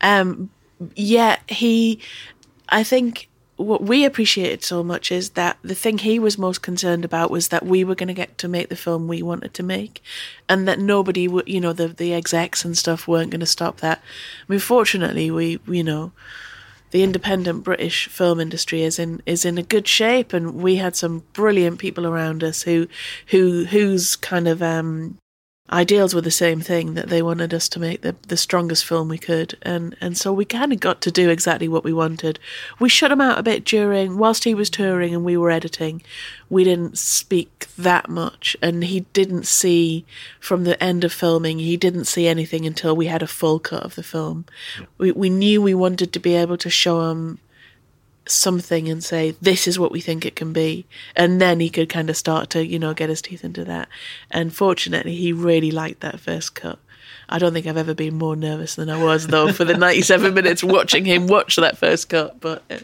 Um, 0.00 0.50
yeah, 0.96 1.40
he, 1.46 2.00
I 2.70 2.84
think 2.84 3.28
what 3.56 3.82
we 3.82 4.04
appreciated 4.04 4.64
so 4.64 4.82
much 4.82 5.12
is 5.12 5.30
that 5.30 5.58
the 5.62 5.74
thing 5.74 5.98
he 5.98 6.18
was 6.18 6.38
most 6.38 6.62
concerned 6.62 7.04
about 7.04 7.30
was 7.30 7.48
that 7.48 7.66
we 7.66 7.84
were 7.84 7.94
going 7.94 8.08
to 8.08 8.14
get 8.14 8.38
to 8.38 8.48
make 8.48 8.70
the 8.70 8.76
film 8.76 9.06
we 9.06 9.22
wanted 9.22 9.52
to 9.54 9.62
make, 9.62 10.02
and 10.48 10.66
that 10.66 10.78
nobody, 10.78 11.28
would, 11.28 11.46
you 11.46 11.60
know, 11.60 11.72
the 11.72 11.88
the 11.88 12.14
execs 12.14 12.64
and 12.64 12.76
stuff 12.76 13.06
weren't 13.06 13.30
going 13.30 13.40
to 13.40 13.46
stop 13.46 13.80
that. 13.80 13.98
I 13.98 14.52
mean, 14.52 14.58
fortunately, 14.58 15.30
we, 15.30 15.60
you 15.66 15.84
know, 15.84 16.12
the 16.92 17.02
independent 17.02 17.64
British 17.64 18.06
film 18.08 18.38
industry 18.38 18.82
is 18.82 18.98
in 18.98 19.20
is 19.26 19.44
in 19.44 19.58
a 19.58 19.62
good 19.62 19.88
shape, 19.88 20.32
and 20.32 20.54
we 20.54 20.76
had 20.76 20.94
some 20.94 21.24
brilliant 21.32 21.78
people 21.78 22.06
around 22.06 22.44
us 22.44 22.62
who 22.62 22.86
who 23.28 23.64
whose 23.64 24.14
kind 24.16 24.46
of 24.46 24.62
um, 24.62 25.18
ideals 25.72 26.14
were 26.14 26.20
the 26.20 26.30
same 26.30 26.60
thing 26.60 26.94
that 26.94 27.08
they 27.08 27.22
wanted 27.22 27.54
us 27.54 27.68
to 27.70 27.80
make 27.80 28.02
the, 28.02 28.14
the 28.28 28.36
strongest 28.36 28.84
film 28.84 29.08
we 29.08 29.18
could. 29.18 29.56
And 29.62 29.96
and 30.00 30.16
so 30.16 30.32
we 30.32 30.44
kind 30.44 30.72
of 30.72 30.80
got 30.80 31.00
to 31.02 31.10
do 31.10 31.30
exactly 31.30 31.68
what 31.68 31.84
we 31.84 31.92
wanted. 31.92 32.38
We 32.78 32.88
shut 32.88 33.10
him 33.10 33.20
out 33.20 33.38
a 33.38 33.42
bit 33.42 33.64
during 33.64 34.18
whilst 34.18 34.44
he 34.44 34.54
was 34.54 34.70
touring 34.70 35.14
and 35.14 35.24
we 35.24 35.36
were 35.36 35.50
editing 35.50 36.02
we 36.52 36.64
didn't 36.64 36.98
speak 36.98 37.66
that 37.78 38.10
much. 38.10 38.54
And 38.60 38.84
he 38.84 39.00
didn't 39.14 39.46
see 39.46 40.04
from 40.38 40.64
the 40.64 40.80
end 40.82 41.02
of 41.02 41.12
filming 41.12 41.58
he 41.58 41.78
didn't 41.78 42.04
see 42.04 42.28
anything 42.28 42.66
until 42.66 42.94
we 42.94 43.06
had 43.06 43.22
a 43.22 43.26
full 43.26 43.58
cut 43.58 43.82
of 43.82 43.94
the 43.94 44.02
film. 44.02 44.44
Yeah. 44.78 44.86
we, 44.98 45.12
we 45.12 45.30
knew 45.30 45.62
we 45.62 45.72
wanted 45.72 46.12
to 46.12 46.20
be 46.20 46.34
able 46.34 46.58
to 46.58 46.68
show 46.68 47.10
him 47.10 47.38
something 48.26 48.88
and 48.88 49.02
say 49.02 49.32
this 49.40 49.66
is 49.66 49.78
what 49.78 49.92
we 49.92 50.00
think 50.00 50.24
it 50.24 50.36
can 50.36 50.52
be 50.52 50.86
and 51.16 51.40
then 51.40 51.60
he 51.60 51.68
could 51.68 51.88
kind 51.88 52.08
of 52.08 52.16
start 52.16 52.50
to 52.50 52.64
you 52.64 52.78
know 52.78 52.94
get 52.94 53.08
his 53.08 53.22
teeth 53.22 53.44
into 53.44 53.64
that 53.64 53.88
and 54.30 54.54
fortunately 54.54 55.14
he 55.14 55.32
really 55.32 55.70
liked 55.70 56.00
that 56.00 56.20
first 56.20 56.54
cut 56.54 56.78
i 57.28 57.38
don't 57.38 57.52
think 57.52 57.66
i've 57.66 57.76
ever 57.76 57.94
been 57.94 58.14
more 58.14 58.36
nervous 58.36 58.76
than 58.76 58.88
i 58.88 59.02
was 59.02 59.26
though 59.26 59.52
for 59.52 59.64
the 59.64 59.76
97 59.76 60.32
minutes 60.34 60.62
watching 60.62 61.04
him 61.04 61.26
watch 61.26 61.56
that 61.56 61.76
first 61.76 62.08
cut 62.08 62.38
but 62.40 62.62
uh, 62.70 62.78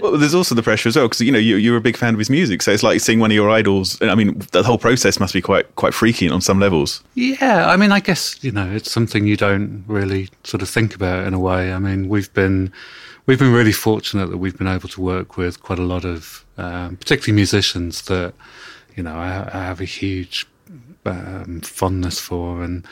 well, 0.00 0.18
there's 0.18 0.34
also 0.34 0.54
the 0.56 0.64
pressure 0.64 0.88
as 0.88 0.96
well 0.96 1.06
because 1.06 1.20
you 1.20 1.30
know 1.30 1.38
you, 1.38 1.56
you're 1.56 1.76
a 1.76 1.80
big 1.80 1.96
fan 1.96 2.12
of 2.12 2.18
his 2.18 2.28
music, 2.28 2.60
so 2.60 2.72
it's 2.72 2.82
like 2.82 3.00
seeing 3.00 3.20
one 3.20 3.30
of 3.30 3.36
your 3.36 3.48
idols. 3.48 3.96
I 4.02 4.16
mean, 4.16 4.36
the 4.50 4.64
whole 4.64 4.78
process 4.78 5.20
must 5.20 5.32
be 5.32 5.40
quite 5.40 5.72
quite 5.76 5.94
freaky 5.94 6.28
on 6.28 6.40
some 6.40 6.58
levels. 6.58 7.04
Yeah, 7.14 7.70
I 7.70 7.76
mean, 7.76 7.92
I 7.92 8.00
guess 8.00 8.42
you 8.42 8.50
know 8.50 8.68
it's 8.68 8.90
something 8.90 9.28
you 9.28 9.36
don't 9.36 9.84
really 9.86 10.28
sort 10.42 10.60
of 10.60 10.68
think 10.68 10.96
about 10.96 11.24
in 11.24 11.34
a 11.34 11.38
way. 11.38 11.72
I 11.72 11.78
mean, 11.78 12.08
we've 12.08 12.32
been 12.34 12.72
we've 13.26 13.38
been 13.38 13.52
really 13.52 13.72
fortunate 13.72 14.28
that 14.28 14.38
we've 14.38 14.56
been 14.56 14.66
able 14.66 14.88
to 14.88 15.00
work 15.00 15.36
with 15.36 15.62
quite 15.62 15.78
a 15.78 15.82
lot 15.82 16.04
of, 16.04 16.44
um, 16.56 16.96
particularly 16.96 17.34
musicians 17.34 18.02
that, 18.02 18.34
you 18.96 19.02
know, 19.02 19.14
I, 19.16 19.50
I 19.52 19.64
have 19.64 19.80
a 19.80 19.84
huge 19.84 20.46
um, 21.04 21.60
fondness 21.60 22.20
for. 22.20 22.62
And 22.62 22.86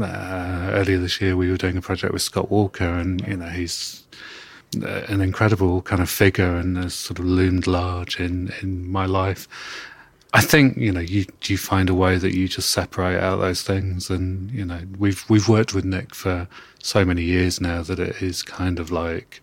uh, 0.00 0.70
earlier 0.72 0.98
this 0.98 1.20
year, 1.20 1.36
we 1.36 1.50
were 1.50 1.56
doing 1.56 1.76
a 1.76 1.82
project 1.82 2.12
with 2.12 2.22
Scott 2.22 2.50
Walker, 2.50 2.84
and 2.84 3.26
you 3.26 3.36
know, 3.36 3.48
he's 3.48 4.04
uh, 4.82 5.02
an 5.08 5.20
incredible 5.20 5.82
kind 5.82 6.02
of 6.02 6.10
figure 6.10 6.56
and 6.56 6.76
has 6.76 6.94
sort 6.94 7.18
of 7.18 7.24
loomed 7.24 7.66
large 7.66 8.18
in 8.18 8.52
in 8.62 8.90
my 8.90 9.06
life. 9.06 9.48
I 10.34 10.40
think 10.40 10.78
you 10.78 10.92
know 10.92 11.00
you 11.00 11.26
you 11.44 11.58
find 11.58 11.90
a 11.90 11.94
way 11.94 12.16
that 12.16 12.34
you 12.34 12.48
just 12.48 12.70
separate 12.70 13.20
out 13.20 13.36
those 13.36 13.62
things, 13.62 14.08
and 14.08 14.50
you 14.50 14.64
know 14.64 14.80
we've 14.98 15.28
we've 15.28 15.48
worked 15.48 15.74
with 15.74 15.84
Nick 15.84 16.14
for 16.14 16.48
so 16.82 17.04
many 17.04 17.22
years 17.22 17.60
now 17.60 17.82
that 17.82 17.98
it 17.98 18.22
is 18.22 18.42
kind 18.42 18.78
of 18.78 18.90
like 18.90 19.41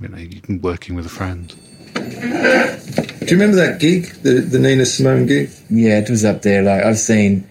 you 0.00 0.08
know, 0.08 0.58
working 0.62 0.94
with 0.94 1.06
a 1.06 1.10
friend. 1.10 1.54
Do 1.94 3.34
you 3.34 3.40
remember 3.40 3.56
that 3.56 3.78
gig, 3.80 4.12
the, 4.22 4.34
the 4.34 4.58
Nina 4.58 4.86
Simone 4.86 5.26
gig? 5.26 5.50
Yeah, 5.68 5.98
it 5.98 6.10
was 6.10 6.24
up 6.24 6.42
there. 6.42 6.62
Like 6.62 6.84
I've 6.84 6.98
seen 6.98 7.48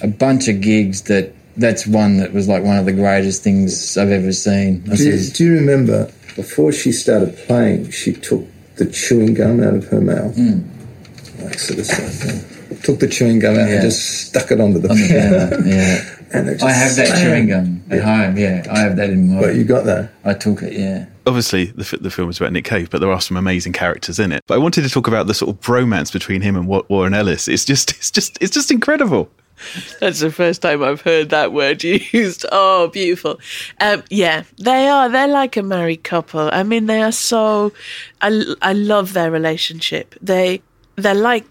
a 0.00 0.08
bunch 0.08 0.48
of 0.48 0.60
gigs 0.60 1.02
that 1.02 1.34
that's 1.56 1.86
one 1.86 2.16
that 2.18 2.32
was 2.32 2.48
like 2.48 2.62
one 2.62 2.78
of 2.78 2.86
the 2.86 2.92
greatest 2.92 3.42
things 3.42 3.96
I've 3.98 4.10
ever 4.10 4.32
seen. 4.32 4.80
Do 4.80 4.96
you, 4.96 5.30
do 5.30 5.44
you 5.44 5.54
remember 5.54 6.10
before 6.36 6.72
she 6.72 6.92
started 6.92 7.36
playing, 7.46 7.90
she 7.90 8.12
took 8.12 8.44
the 8.76 8.86
chewing 8.86 9.34
gum 9.34 9.62
out 9.62 9.74
of 9.74 9.84
her 9.88 10.00
mouth, 10.00 10.34
mm. 10.34 10.64
like 11.42 11.58
sort 11.58 11.80
of 11.80 11.86
stuff. 11.86 12.82
Took 12.82 13.00
the 13.00 13.08
chewing 13.08 13.38
gum 13.38 13.54
out 13.54 13.68
yeah. 13.68 13.74
and 13.74 13.82
just 13.82 14.28
stuck 14.28 14.50
it 14.50 14.60
onto 14.60 14.78
the, 14.78 14.88
On 14.88 14.96
the 14.96 15.06
piano. 15.08 15.62
yeah. 15.66 16.16
And 16.32 16.62
I 16.62 16.72
have 16.72 16.96
that 16.96 17.22
chewing 17.22 17.48
gum 17.48 17.82
at 17.90 17.98
yeah. 17.98 18.02
home. 18.02 18.36
Yeah, 18.36 18.66
I 18.70 18.78
have 18.80 18.96
that 18.96 19.10
in 19.10 19.34
my. 19.34 19.40
But 19.40 19.54
you 19.54 19.64
got 19.64 19.84
that? 19.84 20.10
I 20.24 20.34
took 20.34 20.62
it. 20.62 20.72
Yeah. 20.72 21.06
Obviously, 21.26 21.66
the, 21.66 21.98
the 22.00 22.10
film 22.10 22.30
is 22.30 22.40
about 22.40 22.52
Nick 22.52 22.64
Cave, 22.64 22.90
but 22.90 23.00
there 23.00 23.12
are 23.12 23.20
some 23.20 23.36
amazing 23.36 23.72
characters 23.72 24.18
in 24.18 24.32
it. 24.32 24.42
But 24.46 24.54
I 24.54 24.58
wanted 24.58 24.82
to 24.82 24.90
talk 24.90 25.06
about 25.06 25.26
the 25.26 25.34
sort 25.34 25.54
of 25.54 25.60
bromance 25.60 26.12
between 26.12 26.40
him 26.40 26.56
and 26.56 26.66
Warren 26.66 27.14
Ellis. 27.14 27.48
It's 27.48 27.64
just, 27.64 27.92
it's 27.92 28.10
just, 28.10 28.38
it's 28.40 28.52
just 28.52 28.70
incredible. 28.70 29.30
That's 30.00 30.20
the 30.20 30.32
first 30.32 30.62
time 30.62 30.82
I've 30.82 31.02
heard 31.02 31.30
that 31.30 31.52
word 31.52 31.84
used. 32.12 32.46
Oh, 32.50 32.88
beautiful. 32.88 33.38
Um, 33.80 34.02
yeah, 34.10 34.44
they 34.58 34.88
are. 34.88 35.08
They're 35.08 35.28
like 35.28 35.56
a 35.56 35.62
married 35.62 36.02
couple. 36.02 36.50
I 36.52 36.62
mean, 36.62 36.86
they 36.86 37.02
are 37.02 37.12
so. 37.12 37.72
I, 38.20 38.54
I 38.60 38.72
love 38.72 39.12
their 39.12 39.30
relationship. 39.30 40.14
They 40.20 40.62
they're 40.96 41.14
like 41.14 41.44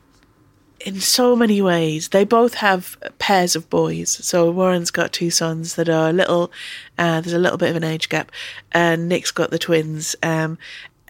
in 0.85 0.99
so 0.99 1.35
many 1.35 1.61
ways. 1.61 2.09
They 2.09 2.23
both 2.23 2.55
have 2.55 2.97
pairs 3.19 3.55
of 3.55 3.69
boys. 3.69 4.09
So 4.25 4.49
Warren's 4.51 4.91
got 4.91 5.13
two 5.13 5.31
sons 5.31 5.75
that 5.75 5.89
are 5.89 6.09
a 6.09 6.13
little, 6.13 6.51
uh, 6.97 7.21
there's 7.21 7.33
a 7.33 7.39
little 7.39 7.57
bit 7.57 7.69
of 7.69 7.75
an 7.75 7.83
age 7.83 8.09
gap, 8.09 8.31
and 8.71 9.07
Nick's 9.07 9.31
got 9.31 9.51
the 9.51 9.59
twins. 9.59 10.15
Um, 10.23 10.57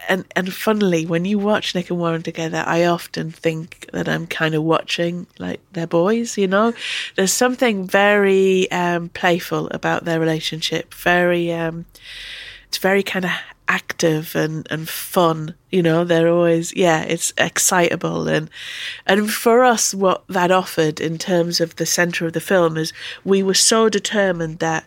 and 0.10 0.26
and 0.36 0.54
funnily, 0.54 1.06
when 1.06 1.26
you 1.26 1.38
watch 1.38 1.76
Nick 1.76 1.90
and 1.90 2.00
Warren 2.00 2.24
together, 2.24 2.64
I 2.66 2.86
often 2.86 3.32
think 3.32 3.88
that 3.94 4.10
I'm 4.10 4.28
kind 4.28 4.56
of 4.56 4.64
watching 4.64 5.28
like 5.38 5.62
their 5.74 5.88
boys. 5.88 6.38
You 6.38 6.48
know, 6.48 6.74
there's 7.16 7.32
something 7.32 7.88
very 7.88 8.70
um, 8.72 9.10
playful 9.10 9.68
about 9.70 10.06
their 10.06 10.20
relationship. 10.20 10.94
Very, 10.94 11.52
um, 11.52 11.86
it's 12.72 12.78
very 12.78 13.04
kind 13.04 13.26
of 13.26 13.32
active 13.68 14.34
and, 14.34 14.66
and 14.72 14.88
fun. 14.88 15.56
You 15.72 15.84
know, 15.84 16.06
they're 16.06 16.30
always, 16.30 16.74
yeah, 16.74 17.02
it's 17.02 17.34
excitable. 17.38 18.30
And, 18.30 18.50
and 19.06 19.30
for 19.30 19.66
us, 19.66 19.94
what 19.94 20.24
that 20.30 20.52
offered 20.52 21.02
in 21.02 21.18
terms 21.18 21.60
of 21.60 21.76
the 21.76 21.86
center 21.86 22.26
of 22.26 22.32
the 22.32 22.40
film 22.40 22.78
is 22.78 22.94
we 23.26 23.44
were 23.44 23.54
so 23.54 23.90
determined 23.90 24.60
that 24.60 24.86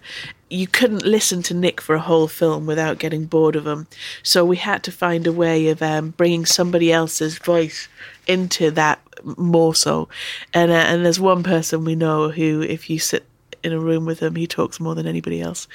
you 0.48 0.66
couldn't 0.66 1.04
listen 1.04 1.42
to 1.42 1.52
Nick 1.52 1.78
for 1.78 1.94
a 1.94 2.00
whole 2.00 2.26
film 2.26 2.64
without 2.64 2.98
getting 2.98 3.26
bored 3.26 3.54
of 3.54 3.66
him. 3.66 3.86
So 4.22 4.46
we 4.46 4.56
had 4.56 4.82
to 4.84 4.90
find 4.90 5.26
a 5.26 5.32
way 5.32 5.68
of 5.68 5.82
um, 5.82 6.14
bringing 6.16 6.46
somebody 6.46 6.90
else's 6.90 7.36
voice 7.36 7.86
into 8.26 8.70
that 8.70 8.98
more 9.36 9.74
so. 9.74 10.08
And 10.54 10.70
uh, 10.70 10.86
and 10.88 11.04
there's 11.04 11.20
one 11.20 11.42
person 11.42 11.84
we 11.84 11.96
know 11.96 12.30
who, 12.30 12.62
if 12.62 12.88
you 12.88 12.98
sit 12.98 13.26
in 13.64 13.72
a 13.72 13.80
room 13.80 14.04
with 14.04 14.20
him, 14.20 14.36
he 14.36 14.46
talks 14.46 14.78
more 14.78 14.94
than 14.94 15.06
anybody 15.06 15.40
else. 15.40 15.66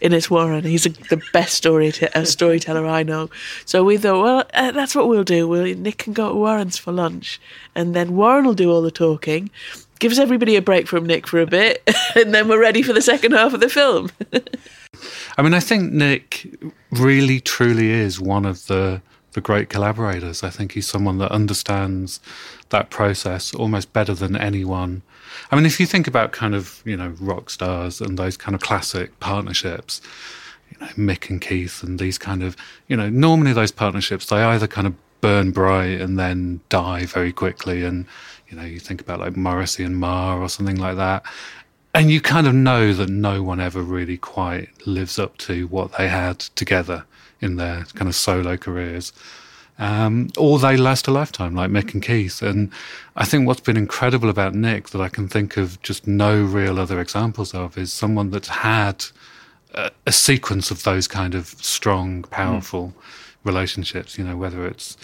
In 0.00 0.12
it's 0.12 0.30
Warren. 0.30 0.64
He's 0.64 0.86
a, 0.86 0.90
the 0.90 1.22
best 1.32 1.54
story 1.54 1.92
t- 1.92 2.06
storyteller 2.24 2.86
I 2.86 3.02
know. 3.02 3.30
So 3.64 3.84
we 3.84 3.96
thought, 3.96 4.22
well, 4.22 4.44
uh, 4.54 4.70
that's 4.72 4.94
what 4.94 5.08
we'll 5.08 5.24
do. 5.24 5.48
We'll, 5.48 5.74
Nick 5.76 5.98
can 5.98 6.12
go 6.12 6.28
to 6.28 6.34
Warren's 6.34 6.78
for 6.78 6.92
lunch, 6.92 7.40
and 7.74 7.94
then 7.94 8.16
Warren 8.16 8.44
will 8.44 8.54
do 8.54 8.70
all 8.70 8.82
the 8.82 8.90
talking. 8.90 9.50
Gives 9.98 10.18
everybody 10.18 10.54
a 10.54 10.62
break 10.62 10.86
from 10.86 11.06
Nick 11.06 11.26
for 11.26 11.40
a 11.40 11.46
bit, 11.46 11.82
and 12.14 12.32
then 12.32 12.46
we're 12.48 12.60
ready 12.60 12.82
for 12.82 12.92
the 12.92 13.02
second 13.02 13.32
half 13.32 13.54
of 13.54 13.60
the 13.60 13.68
film. 13.68 14.10
I 15.36 15.42
mean, 15.42 15.54
I 15.54 15.60
think 15.60 15.92
Nick 15.92 16.46
really, 16.92 17.40
truly 17.40 17.90
is 17.90 18.20
one 18.20 18.44
of 18.44 18.66
the 18.66 19.02
great 19.40 19.68
collaborators. 19.68 20.42
I 20.42 20.50
think 20.50 20.72
he's 20.72 20.86
someone 20.86 21.18
that 21.18 21.32
understands 21.32 22.20
that 22.70 22.90
process 22.90 23.54
almost 23.54 23.92
better 23.92 24.14
than 24.14 24.36
anyone 24.36 25.02
I 25.50 25.56
mean, 25.56 25.66
if 25.66 25.80
you 25.80 25.86
think 25.86 26.06
about 26.06 26.32
kind 26.32 26.54
of, 26.54 26.82
you 26.84 26.96
know, 26.96 27.14
rock 27.20 27.50
stars 27.50 28.00
and 28.00 28.18
those 28.18 28.36
kind 28.36 28.54
of 28.54 28.60
classic 28.60 29.18
partnerships, 29.20 30.00
you 30.70 30.78
know, 30.80 30.92
Mick 30.92 31.30
and 31.30 31.40
Keith 31.40 31.82
and 31.82 31.98
these 31.98 32.18
kind 32.18 32.42
of, 32.42 32.56
you 32.88 32.96
know, 32.96 33.08
normally 33.08 33.52
those 33.52 33.72
partnerships, 33.72 34.26
they 34.26 34.42
either 34.42 34.66
kind 34.66 34.86
of 34.86 34.94
burn 35.20 35.50
bright 35.50 36.00
and 36.00 36.18
then 36.18 36.60
die 36.68 37.06
very 37.06 37.32
quickly. 37.32 37.84
And, 37.84 38.06
you 38.48 38.56
know, 38.56 38.64
you 38.64 38.78
think 38.78 39.00
about 39.00 39.20
like 39.20 39.36
Morrissey 39.36 39.84
and 39.84 39.96
Marr 39.96 40.40
or 40.40 40.48
something 40.48 40.76
like 40.76 40.96
that. 40.96 41.24
And 41.94 42.10
you 42.10 42.20
kind 42.20 42.46
of 42.46 42.54
know 42.54 42.92
that 42.92 43.08
no 43.08 43.42
one 43.42 43.60
ever 43.60 43.82
really 43.82 44.18
quite 44.18 44.86
lives 44.86 45.18
up 45.18 45.36
to 45.38 45.66
what 45.68 45.96
they 45.96 46.08
had 46.08 46.38
together 46.38 47.04
in 47.40 47.56
their 47.56 47.84
kind 47.94 48.08
of 48.08 48.14
solo 48.14 48.56
careers 48.56 49.12
um, 49.78 50.28
or 50.36 50.58
they 50.58 50.76
last 50.76 51.06
a 51.06 51.12
lifetime, 51.12 51.54
like 51.54 51.70
Mick 51.70 51.94
and 51.94 52.02
Keith. 52.02 52.42
And 52.42 52.70
I 53.16 53.24
think 53.24 53.46
what's 53.46 53.60
been 53.60 53.76
incredible 53.76 54.28
about 54.28 54.54
Nick 54.54 54.88
that 54.90 55.00
I 55.00 55.08
can 55.08 55.28
think 55.28 55.56
of 55.56 55.80
just 55.82 56.06
no 56.06 56.42
real 56.42 56.80
other 56.80 57.00
examples 57.00 57.54
of 57.54 57.78
is 57.78 57.92
someone 57.92 58.30
that's 58.30 58.48
had 58.48 59.04
a, 59.74 59.90
a 60.06 60.12
sequence 60.12 60.70
of 60.70 60.82
those 60.82 61.06
kind 61.06 61.34
of 61.34 61.46
strong, 61.46 62.24
powerful 62.24 62.88
mm. 62.88 62.94
relationships. 63.44 64.18
You 64.18 64.24
know, 64.24 64.36
whether 64.36 64.66
it's 64.66 64.96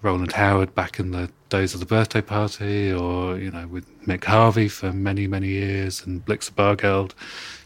Rowland 0.00 0.32
Howard 0.32 0.74
back 0.74 0.98
in 0.98 1.10
the 1.10 1.30
days 1.50 1.74
of 1.74 1.80
the 1.80 1.86
birthday 1.86 2.22
party, 2.22 2.90
or 2.90 3.36
you 3.36 3.50
know, 3.50 3.66
with 3.66 3.84
Mick 4.06 4.24
Harvey 4.24 4.68
for 4.68 4.90
many, 4.90 5.26
many 5.26 5.48
years, 5.48 6.06
and 6.06 6.24
Blixa 6.24 6.52
Bargeld 6.52 7.12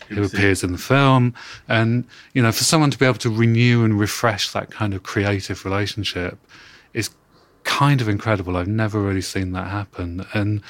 who 0.09 0.25
appears 0.25 0.63
in 0.63 0.73
the 0.73 0.79
film. 0.79 1.35
And, 1.69 2.05
you 2.35 2.43
know, 2.43 2.53
for 2.53 2.65
someone 2.65 2.91
to 2.91 2.99
be 2.99 3.07
able 3.07 3.19
to 3.19 3.31
renew 3.31 3.85
and 3.85 3.99
refresh 3.99 4.51
that 4.53 4.71
kind 4.71 4.95
of 4.95 5.03
creative 5.03 5.65
relationship 5.65 6.39
is 6.95 7.11
kind 7.65 8.01
of 8.01 8.09
incredible. 8.09 8.57
I've 8.57 8.69
never 8.69 9.01
really 9.01 9.21
seen 9.21 9.53
that 9.53 9.69
happen. 9.69 10.27
And 10.35 10.63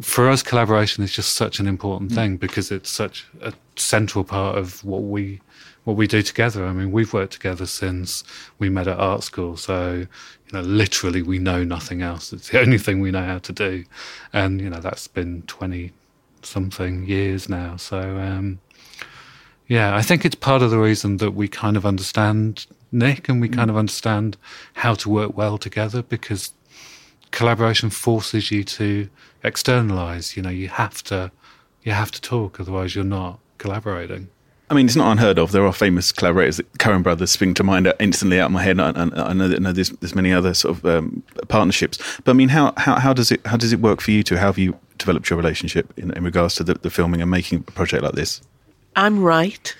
for 0.00 0.28
us, 0.28 0.42
collaboration 0.42 1.04
is 1.04 1.12
just 1.12 1.34
such 1.34 1.60
an 1.60 1.66
important 1.66 2.12
mm. 2.12 2.14
thing 2.14 2.36
because 2.36 2.70
it's 2.70 2.90
such 2.90 3.26
a 3.40 3.52
central 3.76 4.24
part 4.24 4.56
of 4.56 4.82
what 4.84 5.02
we 5.02 5.40
what 5.84 5.96
we 5.96 6.06
do 6.06 6.22
together. 6.22 6.64
I 6.64 6.72
mean, 6.72 6.92
we've 6.92 7.12
worked 7.12 7.32
together 7.32 7.66
since 7.66 8.22
we 8.60 8.68
met 8.70 8.86
at 8.86 8.98
art 8.98 9.24
school, 9.24 9.56
so 9.56 9.94
you 9.94 10.52
know, 10.52 10.60
literally, 10.60 11.22
we 11.22 11.38
know 11.38 11.64
nothing 11.64 12.02
else. 12.02 12.32
It's 12.32 12.50
the 12.50 12.60
only 12.64 12.78
thing 12.78 13.00
we 13.00 13.10
know 13.10 13.24
how 13.24 13.38
to 13.38 13.52
do, 13.52 13.84
and 14.32 14.60
you 14.60 14.70
know, 14.70 14.80
that's 14.80 15.08
been 15.08 15.42
twenty 15.42 15.92
something 16.44 17.06
years 17.06 17.48
now. 17.48 17.76
So, 17.76 18.18
um, 18.18 18.60
yeah, 19.66 19.96
I 19.96 20.02
think 20.02 20.24
it's 20.24 20.34
part 20.34 20.62
of 20.62 20.70
the 20.70 20.78
reason 20.78 21.18
that 21.18 21.32
we 21.32 21.48
kind 21.48 21.76
of 21.76 21.86
understand 21.86 22.66
Nick 22.90 23.28
and 23.28 23.40
we 23.40 23.48
mm. 23.48 23.54
kind 23.54 23.70
of 23.70 23.76
understand 23.76 24.36
how 24.74 24.94
to 24.94 25.08
work 25.08 25.36
well 25.36 25.58
together 25.58 26.02
because 26.02 26.52
collaboration 27.30 27.90
forces 27.90 28.50
you 28.50 28.64
to 28.64 29.08
externalize. 29.42 30.36
You 30.36 30.42
know, 30.42 30.50
you 30.50 30.68
have 30.68 31.02
to 31.04 31.32
you 31.82 31.92
have 31.92 32.12
to 32.12 32.20
talk, 32.20 32.60
otherwise 32.60 32.94
you're 32.94 33.04
not 33.04 33.40
collaborating. 33.58 34.28
I 34.72 34.74
mean, 34.74 34.86
it's 34.86 34.96
not 34.96 35.12
unheard 35.12 35.38
of. 35.38 35.52
There 35.52 35.66
are 35.66 35.72
famous 35.72 36.12
collaborators. 36.12 36.56
That 36.56 36.72
Coen 36.78 37.02
Brothers 37.02 37.30
spring 37.30 37.52
to 37.54 37.62
mind 37.62 37.92
instantly 38.00 38.40
out 38.40 38.46
of 38.46 38.52
my 38.52 38.62
head. 38.62 38.80
I, 38.80 38.88
I, 38.88 39.02
I 39.02 39.32
know, 39.34 39.46
that, 39.46 39.56
I 39.56 39.58
know 39.58 39.70
there's, 39.70 39.90
there's 39.90 40.14
many 40.14 40.32
other 40.32 40.54
sort 40.54 40.78
of 40.78 40.86
um, 40.86 41.22
partnerships. 41.48 41.98
But 42.24 42.30
I 42.30 42.32
mean, 42.32 42.48
how, 42.48 42.72
how, 42.78 42.98
how 42.98 43.12
does 43.12 43.30
it 43.30 43.46
how 43.46 43.58
does 43.58 43.74
it 43.74 43.80
work 43.80 44.00
for 44.00 44.12
you 44.12 44.22
two? 44.22 44.38
How 44.38 44.46
have 44.46 44.56
you 44.56 44.74
developed 44.96 45.28
your 45.28 45.36
relationship 45.36 45.92
in, 45.98 46.10
in 46.12 46.24
regards 46.24 46.54
to 46.54 46.64
the, 46.64 46.72
the 46.72 46.88
filming 46.88 47.20
and 47.20 47.30
making 47.30 47.58
a 47.68 47.70
project 47.72 48.02
like 48.02 48.14
this? 48.14 48.40
I'm 48.96 49.22
right, 49.22 49.76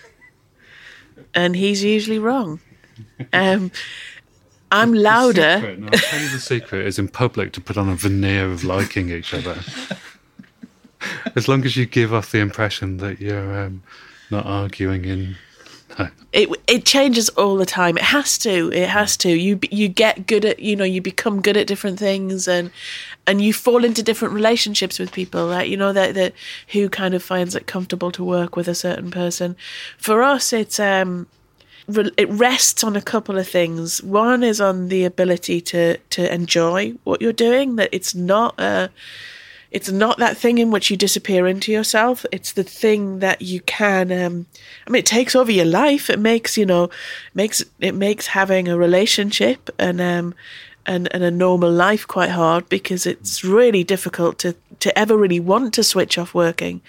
and 1.32 1.56
he's 1.56 1.82
usually 1.82 2.18
wrong. 2.18 2.61
Um, 3.32 3.72
I'm 4.72 4.92
louder. 4.92 5.40
The 5.40 5.56
secret, 5.56 5.78
no, 5.78 5.87
I'll 5.87 5.99
tell 5.99 6.20
you 6.20 6.28
the 6.28 6.38
secret 6.38 6.87
is 6.87 6.99
in 6.99 7.08
public 7.08 7.54
to 7.54 7.62
put 7.62 7.78
on 7.78 7.88
a 7.88 7.96
veneer 7.96 8.52
of 8.52 8.62
liking 8.62 9.08
each 9.08 9.32
other. 9.32 9.58
as 11.34 11.49
long 11.49 11.64
as 11.64 11.78
you 11.78 11.87
give 11.87 12.12
off 12.12 12.30
the 12.30 12.40
impression 12.40 12.99
that 12.99 13.20
you're 13.22 13.58
um, 13.58 13.82
not 14.32 14.46
arguing 14.46 15.04
in. 15.04 15.36
No. 15.98 16.08
It 16.32 16.48
it 16.66 16.84
changes 16.84 17.28
all 17.30 17.56
the 17.56 17.66
time. 17.66 17.98
It 17.98 18.04
has 18.04 18.38
to. 18.38 18.72
It 18.72 18.88
has 18.88 19.16
to. 19.18 19.28
You 19.28 19.60
you 19.70 19.88
get 19.88 20.26
good 20.26 20.44
at 20.44 20.58
you 20.58 20.74
know 20.74 20.84
you 20.84 21.02
become 21.02 21.42
good 21.42 21.56
at 21.56 21.66
different 21.66 21.98
things 21.98 22.48
and 22.48 22.70
and 23.26 23.42
you 23.42 23.52
fall 23.52 23.84
into 23.84 24.02
different 24.02 24.34
relationships 24.34 24.98
with 24.98 25.12
people. 25.12 25.48
Right? 25.48 25.68
You 25.68 25.76
know 25.76 25.92
that 25.92 26.14
that 26.14 26.32
who 26.68 26.88
kind 26.88 27.14
of 27.14 27.22
finds 27.22 27.54
it 27.54 27.66
comfortable 27.66 28.10
to 28.12 28.24
work 28.24 28.56
with 28.56 28.68
a 28.68 28.74
certain 28.74 29.10
person. 29.10 29.54
For 29.98 30.22
us, 30.22 30.52
it's 30.52 30.80
um 30.80 31.26
it 31.88 32.28
rests 32.30 32.82
on 32.84 32.96
a 32.96 33.02
couple 33.02 33.38
of 33.38 33.48
things. 33.48 34.02
One 34.02 34.42
is 34.42 34.60
on 34.60 34.88
the 34.88 35.04
ability 35.04 35.60
to 35.72 35.98
to 35.98 36.32
enjoy 36.32 36.94
what 37.04 37.20
you're 37.20 37.32
doing. 37.32 37.76
That 37.76 37.90
it's 37.92 38.14
not 38.14 38.58
a 38.58 38.90
it's 39.72 39.90
not 39.90 40.18
that 40.18 40.36
thing 40.36 40.58
in 40.58 40.70
which 40.70 40.90
you 40.90 40.96
disappear 40.96 41.46
into 41.46 41.72
yourself. 41.72 42.26
It's 42.30 42.52
the 42.52 42.62
thing 42.62 43.20
that 43.20 43.40
you 43.40 43.60
can. 43.62 44.12
Um, 44.12 44.46
I 44.86 44.90
mean, 44.90 45.00
it 45.00 45.06
takes 45.06 45.34
over 45.34 45.50
your 45.50 45.64
life. 45.64 46.10
It 46.10 46.18
makes 46.18 46.56
you 46.56 46.66
know, 46.66 46.90
makes 47.34 47.64
it 47.80 47.94
makes 47.94 48.28
having 48.28 48.68
a 48.68 48.76
relationship 48.76 49.70
and 49.78 50.00
um, 50.00 50.34
and 50.84 51.08
and 51.14 51.24
a 51.24 51.30
normal 51.30 51.70
life 51.70 52.06
quite 52.06 52.30
hard 52.30 52.68
because 52.68 53.06
it's 53.06 53.42
really 53.42 53.82
difficult 53.82 54.38
to 54.40 54.54
to 54.80 54.96
ever 54.98 55.16
really 55.16 55.40
want 55.40 55.72
to 55.74 55.82
switch 55.82 56.18
off 56.18 56.34
working. 56.34 56.82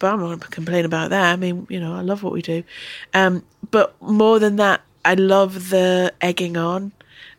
But 0.00 0.12
I'm 0.12 0.18
not 0.18 0.26
going 0.26 0.40
to 0.40 0.48
complain 0.48 0.84
about 0.84 1.10
that. 1.10 1.32
I 1.32 1.36
mean, 1.36 1.66
you 1.70 1.78
know, 1.78 1.94
I 1.94 2.00
love 2.00 2.22
what 2.22 2.32
we 2.32 2.42
do. 2.42 2.64
Um, 3.12 3.44
but 3.70 4.00
more 4.02 4.40
than 4.40 4.56
that, 4.56 4.80
I 5.04 5.14
love 5.14 5.70
the 5.70 6.12
egging 6.20 6.56
on. 6.56 6.92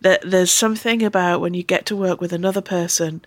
That 0.06 0.22
there's 0.24 0.52
something 0.52 1.02
about 1.02 1.42
when 1.42 1.56
you 1.56 1.64
get 1.64 1.88
to 1.88 1.96
work 1.96 2.22
with 2.22 2.32
another 2.32 2.62
person 2.62 3.26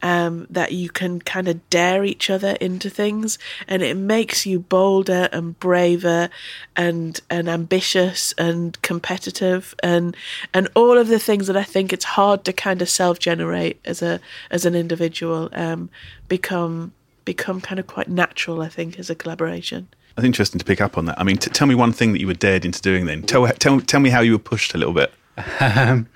um, 0.00 0.46
that 0.48 0.70
you 0.70 0.88
can 0.88 1.20
kind 1.20 1.48
of 1.48 1.68
dare 1.70 2.04
each 2.04 2.30
other 2.30 2.52
into 2.60 2.88
things, 2.88 3.36
and 3.66 3.82
it 3.82 3.96
makes 3.96 4.46
you 4.46 4.60
bolder 4.60 5.28
and 5.32 5.58
braver, 5.58 6.30
and 6.76 7.20
and 7.28 7.48
ambitious 7.48 8.32
and 8.38 8.80
competitive, 8.82 9.74
and 9.82 10.16
and 10.54 10.68
all 10.76 10.96
of 10.96 11.08
the 11.08 11.18
things 11.18 11.48
that 11.48 11.56
I 11.56 11.64
think 11.64 11.92
it's 11.92 12.04
hard 12.04 12.44
to 12.44 12.52
kind 12.52 12.80
of 12.80 12.88
self 12.88 13.18
generate 13.18 13.80
as 13.84 14.00
a 14.00 14.20
as 14.52 14.64
an 14.64 14.76
individual 14.76 15.48
um, 15.52 15.90
become 16.28 16.92
become 17.24 17.60
kind 17.60 17.80
of 17.80 17.88
quite 17.88 18.08
natural. 18.08 18.62
I 18.62 18.68
think 18.68 19.00
as 19.00 19.10
a 19.10 19.16
collaboration. 19.16 19.88
It's 20.16 20.24
interesting 20.24 20.60
to 20.60 20.64
pick 20.64 20.80
up 20.80 20.96
on 20.96 21.06
that. 21.06 21.18
I 21.18 21.24
mean, 21.24 21.38
t- 21.38 21.50
tell 21.50 21.66
me 21.66 21.74
one 21.74 21.92
thing 21.92 22.12
that 22.12 22.20
you 22.20 22.28
were 22.28 22.34
dared 22.34 22.64
into 22.64 22.80
doing. 22.80 23.06
Then 23.06 23.24
tell 23.24 23.48
tell 23.48 23.80
tell 23.80 23.98
me 23.98 24.10
how 24.10 24.20
you 24.20 24.32
were 24.32 24.38
pushed 24.38 24.74
a 24.74 24.78
little 24.78 24.94
bit. 24.94 25.12
Um, 25.60 26.08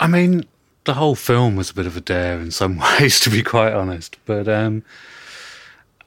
I 0.00 0.06
mean, 0.08 0.46
the 0.84 0.94
whole 0.94 1.14
film 1.14 1.56
was 1.56 1.70
a 1.70 1.74
bit 1.74 1.86
of 1.86 1.96
a 1.96 2.00
dare 2.00 2.40
in 2.40 2.50
some 2.50 2.78
ways, 3.00 3.20
to 3.20 3.30
be 3.30 3.42
quite 3.42 3.72
honest. 3.72 4.16
But 4.26 4.48
um, 4.48 4.84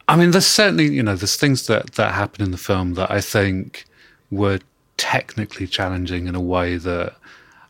I 0.08 0.16
mean, 0.16 0.32
there's 0.32 0.46
certainly 0.46 0.94
you 0.94 1.04
know 1.04 1.16
there's 1.16 1.36
things 1.36 1.68
that 1.68 1.94
that 1.94 2.14
happen 2.14 2.44
in 2.44 2.52
the 2.52 2.58
film 2.58 2.94
that 2.96 3.10
I 3.10 3.22
think 3.22 3.86
were 4.32 4.60
technically 4.98 5.68
challenging 5.68 6.28
in 6.28 6.36
a 6.36 6.42
way 6.42 6.78
that 6.78 7.16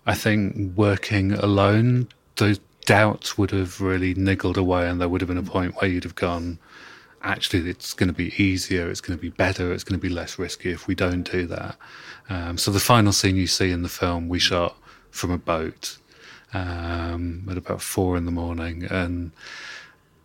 I 0.06 0.14
think 0.14 0.76
working 0.76 1.34
alone, 1.34 2.08
those 2.36 2.60
doubts 2.86 3.38
would 3.38 3.52
have 3.52 3.82
really 3.82 4.14
niggled 4.14 4.58
away, 4.58 4.88
and 4.88 5.02
there 5.02 5.10
would 5.10 5.22
have 5.22 5.28
been 5.28 5.38
a 5.38 5.44
point 5.44 5.76
where 5.76 5.90
you'd 5.90 6.04
have 6.04 6.16
gone. 6.16 6.60
Actually, 7.26 7.68
it's 7.70 7.94
going 7.94 8.08
to 8.08 8.14
be 8.14 8.32
easier. 8.42 8.90
It's 8.90 9.02
going 9.02 9.18
to 9.18 9.22
be 9.22 9.30
better. 9.30 9.74
It's 9.74 9.84
going 9.84 10.00
to 10.00 10.08
be 10.08 10.14
less 10.14 10.38
risky 10.38 10.70
if 10.70 10.88
we 10.88 10.94
don't 10.94 11.24
do 11.30 11.48
that. 11.48 11.76
Um, 12.30 12.58
so 12.58 12.70
the 12.72 12.80
final 12.80 13.12
scene 13.12 13.36
you 13.36 13.48
see 13.48 13.72
in 13.72 13.82
the 13.82 13.90
film, 13.90 14.30
we 14.30 14.38
shot 14.38 14.78
from 15.10 15.32
a 15.32 15.38
boat 15.40 15.98
um, 16.54 17.48
at 17.50 17.58
about 17.58 17.82
four 17.82 18.16
in 18.16 18.26
the 18.26 18.32
morning, 18.32 18.86
and 18.86 19.32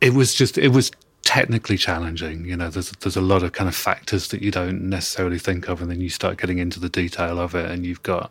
it 0.00 0.12
was 0.12 0.34
just 0.34 0.58
it 0.58 0.68
was 0.68 0.90
technically 1.22 1.78
challenging. 1.78 2.44
You 2.44 2.56
know, 2.56 2.68
there's 2.68 2.90
there's 2.90 3.16
a 3.16 3.20
lot 3.22 3.42
of 3.42 3.52
kind 3.52 3.68
of 3.68 3.74
factors 3.74 4.28
that 4.28 4.42
you 4.42 4.50
don't 4.50 4.88
necessarily 4.88 5.38
think 5.38 5.68
of, 5.68 5.80
and 5.80 5.90
then 5.90 6.00
you 6.00 6.10
start 6.10 6.38
getting 6.38 6.58
into 6.58 6.78
the 6.78 6.88
detail 6.90 7.40
of 7.40 7.54
it, 7.54 7.70
and 7.70 7.86
you've 7.86 8.02
got 8.02 8.30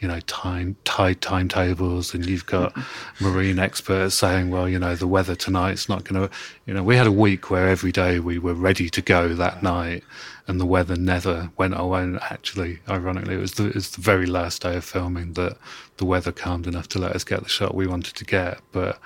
you 0.00 0.08
know 0.08 0.20
time 0.20 0.76
tight 0.84 1.20
timetables, 1.20 2.14
and 2.14 2.26
you've 2.26 2.46
got 2.46 2.76
marine 3.20 3.58
experts 3.58 4.14
saying, 4.14 4.50
well, 4.50 4.68
you 4.68 4.78
know, 4.78 4.94
the 4.94 5.06
weather 5.06 5.34
tonight's 5.34 5.88
not 5.88 6.04
going 6.04 6.28
to. 6.28 6.34
You 6.66 6.74
know, 6.74 6.82
we 6.82 6.96
had 6.96 7.06
a 7.06 7.12
week 7.12 7.50
where 7.50 7.68
every 7.68 7.92
day 7.92 8.20
we 8.20 8.38
were 8.38 8.54
ready 8.54 8.88
to 8.90 9.02
go 9.02 9.34
that 9.34 9.62
night, 9.62 10.04
and 10.46 10.60
the 10.60 10.66
weather 10.66 10.96
never 10.96 11.50
went 11.56 11.78
away. 11.78 12.02
And 12.02 12.20
actually, 12.22 12.80
ironically, 12.88 13.34
it 13.34 13.40
was 13.40 13.52
the, 13.52 13.68
it 13.68 13.74
was 13.74 13.90
the 13.90 14.00
very 14.00 14.26
last 14.26 14.62
day 14.62 14.76
of 14.76 14.84
filming 14.84 15.32
that 15.34 15.56
the 15.96 16.04
weather 16.04 16.32
calmed 16.32 16.66
enough 16.66 16.88
to 16.88 16.98
let 16.98 17.12
us 17.12 17.24
get 17.24 17.42
the 17.42 17.48
shot 17.48 17.74
we 17.74 17.86
wanted 17.86 18.14
to 18.16 18.24
get. 18.24 18.60
But 18.72 18.98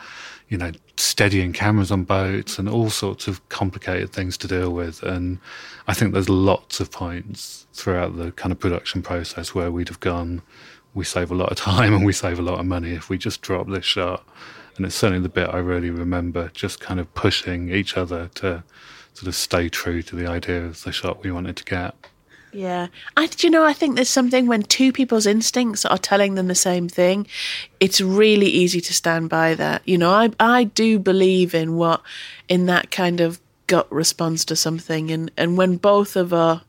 you 0.50 0.58
know, 0.58 0.72
steadying 0.96 1.52
cameras 1.52 1.92
on 1.92 2.02
boats 2.02 2.58
and 2.58 2.68
all 2.68 2.90
sorts 2.90 3.28
of 3.28 3.48
complicated 3.48 4.12
things 4.12 4.36
to 4.36 4.48
deal 4.48 4.72
with. 4.72 5.00
And 5.02 5.38
I 5.86 5.94
think 5.94 6.12
there's 6.12 6.28
lots 6.28 6.80
of 6.80 6.90
points 6.90 7.66
throughout 7.72 8.16
the 8.16 8.32
kind 8.32 8.50
of 8.50 8.58
production 8.58 9.00
process 9.00 9.54
where 9.54 9.70
we'd 9.70 9.88
have 9.88 10.00
gone, 10.00 10.42
we 10.94 11.04
save 11.04 11.30
a 11.30 11.34
lot 11.34 11.50
of 11.50 11.56
time 11.70 11.94
and 11.94 12.04
we 12.04 12.12
save 12.12 12.38
a 12.38 12.42
lot 12.42 12.58
of 12.58 12.66
money 12.66 12.92
if 12.92 13.08
we 13.08 13.18
just 13.18 13.42
drop 13.42 13.68
this 13.68 13.84
shot. 13.84 14.24
And 14.76 14.86
it's 14.86 14.94
certainly 14.94 15.22
the 15.22 15.28
bit 15.28 15.48
I 15.48 15.58
really 15.58 15.90
remember, 15.90 16.50
just 16.54 16.80
kind 16.80 17.00
of 17.00 17.12
pushing 17.14 17.70
each 17.70 17.96
other 17.96 18.30
to 18.36 18.64
sort 19.14 19.28
of 19.28 19.34
stay 19.34 19.68
true 19.68 20.02
to 20.02 20.16
the 20.16 20.26
idea 20.26 20.64
of 20.64 20.82
the 20.84 20.92
shot 20.92 21.22
we 21.22 21.30
wanted 21.30 21.56
to 21.56 21.64
get. 21.64 21.94
Yeah. 22.52 22.88
I 23.16 23.28
you 23.38 23.50
know 23.50 23.64
I 23.64 23.72
think 23.72 23.94
there's 23.94 24.08
something 24.08 24.46
when 24.46 24.62
two 24.62 24.92
people's 24.92 25.26
instincts 25.26 25.84
are 25.84 25.98
telling 25.98 26.34
them 26.34 26.48
the 26.48 26.54
same 26.54 26.88
thing, 26.88 27.26
it's 27.78 28.00
really 28.00 28.48
easy 28.48 28.80
to 28.80 28.94
stand 28.94 29.28
by 29.28 29.54
that. 29.54 29.82
You 29.86 29.98
know, 29.98 30.10
I 30.10 30.30
I 30.40 30.64
do 30.64 30.98
believe 30.98 31.54
in 31.54 31.76
what 31.76 32.02
in 32.48 32.66
that 32.66 32.90
kind 32.90 33.20
of 33.20 33.40
gut 33.66 33.90
response 33.92 34.44
to 34.46 34.56
something 34.56 35.10
and 35.10 35.30
and 35.36 35.56
when 35.56 35.76
both 35.76 36.16
of 36.16 36.32
our 36.32 36.62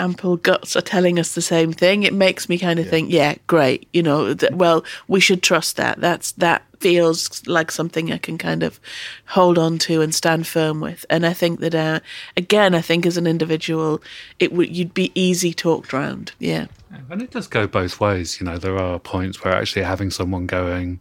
ample 0.00 0.36
guts 0.38 0.74
are 0.76 0.82
telling 0.82 1.18
us 1.18 1.34
the 1.34 1.42
same 1.42 1.72
thing, 1.72 2.02
it 2.02 2.14
makes 2.14 2.48
me 2.48 2.58
kind 2.58 2.78
of 2.78 2.86
yeah. 2.86 2.90
think, 2.90 3.12
yeah, 3.12 3.34
great. 3.46 3.88
You 3.92 4.02
know, 4.02 4.34
th- 4.34 4.52
well, 4.52 4.84
we 5.06 5.20
should 5.20 5.42
trust 5.42 5.76
that. 5.76 6.00
That's 6.00 6.32
that 6.32 6.64
feels 6.80 7.46
like 7.46 7.70
something 7.70 8.10
I 8.10 8.16
can 8.16 8.38
kind 8.38 8.62
of 8.62 8.80
hold 9.26 9.58
on 9.58 9.78
to 9.78 10.00
and 10.00 10.14
stand 10.14 10.46
firm 10.46 10.80
with. 10.80 11.04
And 11.10 11.26
I 11.26 11.34
think 11.34 11.60
that, 11.60 11.74
uh, 11.74 12.00
again, 12.36 12.74
I 12.74 12.80
think 12.80 13.04
as 13.04 13.18
an 13.18 13.26
individual, 13.26 14.02
it 14.38 14.52
would 14.52 14.74
you'd 14.74 14.94
be 14.94 15.12
easy 15.14 15.52
talked 15.52 15.92
around. 15.92 16.32
Yeah. 16.38 16.66
And 17.10 17.22
it 17.22 17.30
does 17.30 17.46
go 17.46 17.66
both 17.66 18.00
ways. 18.00 18.40
You 18.40 18.46
know, 18.46 18.58
there 18.58 18.78
are 18.78 18.98
points 18.98 19.44
where 19.44 19.54
actually 19.54 19.82
having 19.82 20.10
someone 20.10 20.46
going, 20.46 21.00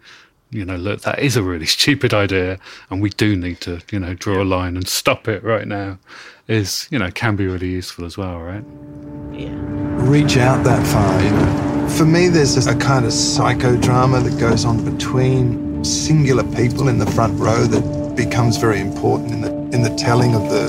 you 0.51 0.65
know, 0.65 0.75
look, 0.75 1.01
that 1.01 1.19
is 1.19 1.37
a 1.37 1.43
really 1.43 1.65
stupid 1.77 2.13
idea, 2.13 2.59
and 2.89 3.01
we 3.01 3.09
do 3.11 3.35
need 3.35 3.61
to, 3.61 3.81
you 3.91 3.99
know, 3.99 4.13
draw 4.13 4.43
a 4.43 4.45
line 4.45 4.75
and 4.75 4.87
stop 4.87 5.27
it 5.27 5.43
right 5.43 5.67
now 5.67 5.97
is, 6.49 6.87
you 6.89 6.97
know, 6.97 7.11
can 7.11 7.35
be 7.35 7.45
really 7.45 7.69
useful 7.69 8.05
as 8.05 8.17
well, 8.17 8.39
right? 8.39 8.63
Yeah. 9.31 9.53
Reach 10.09 10.35
out 10.37 10.63
that 10.63 10.85
far, 10.87 11.23
you 11.23 11.29
know. 11.29 11.89
For 11.89 12.05
me, 12.05 12.27
there's 12.27 12.65
a 12.65 12.75
kind 12.75 13.05
of 13.05 13.11
psychodrama 13.11 14.23
that 14.23 14.39
goes 14.39 14.65
on 14.65 14.83
between 14.83 15.83
singular 15.83 16.43
people 16.55 16.87
in 16.87 16.97
the 16.97 17.05
front 17.05 17.39
row 17.39 17.65
that 17.65 18.15
becomes 18.15 18.57
very 18.57 18.79
important 18.79 19.31
in 19.31 19.41
the 19.41 19.51
in 19.75 19.83
the 19.83 19.95
telling 19.95 20.35
of 20.35 20.49
the 20.49 20.65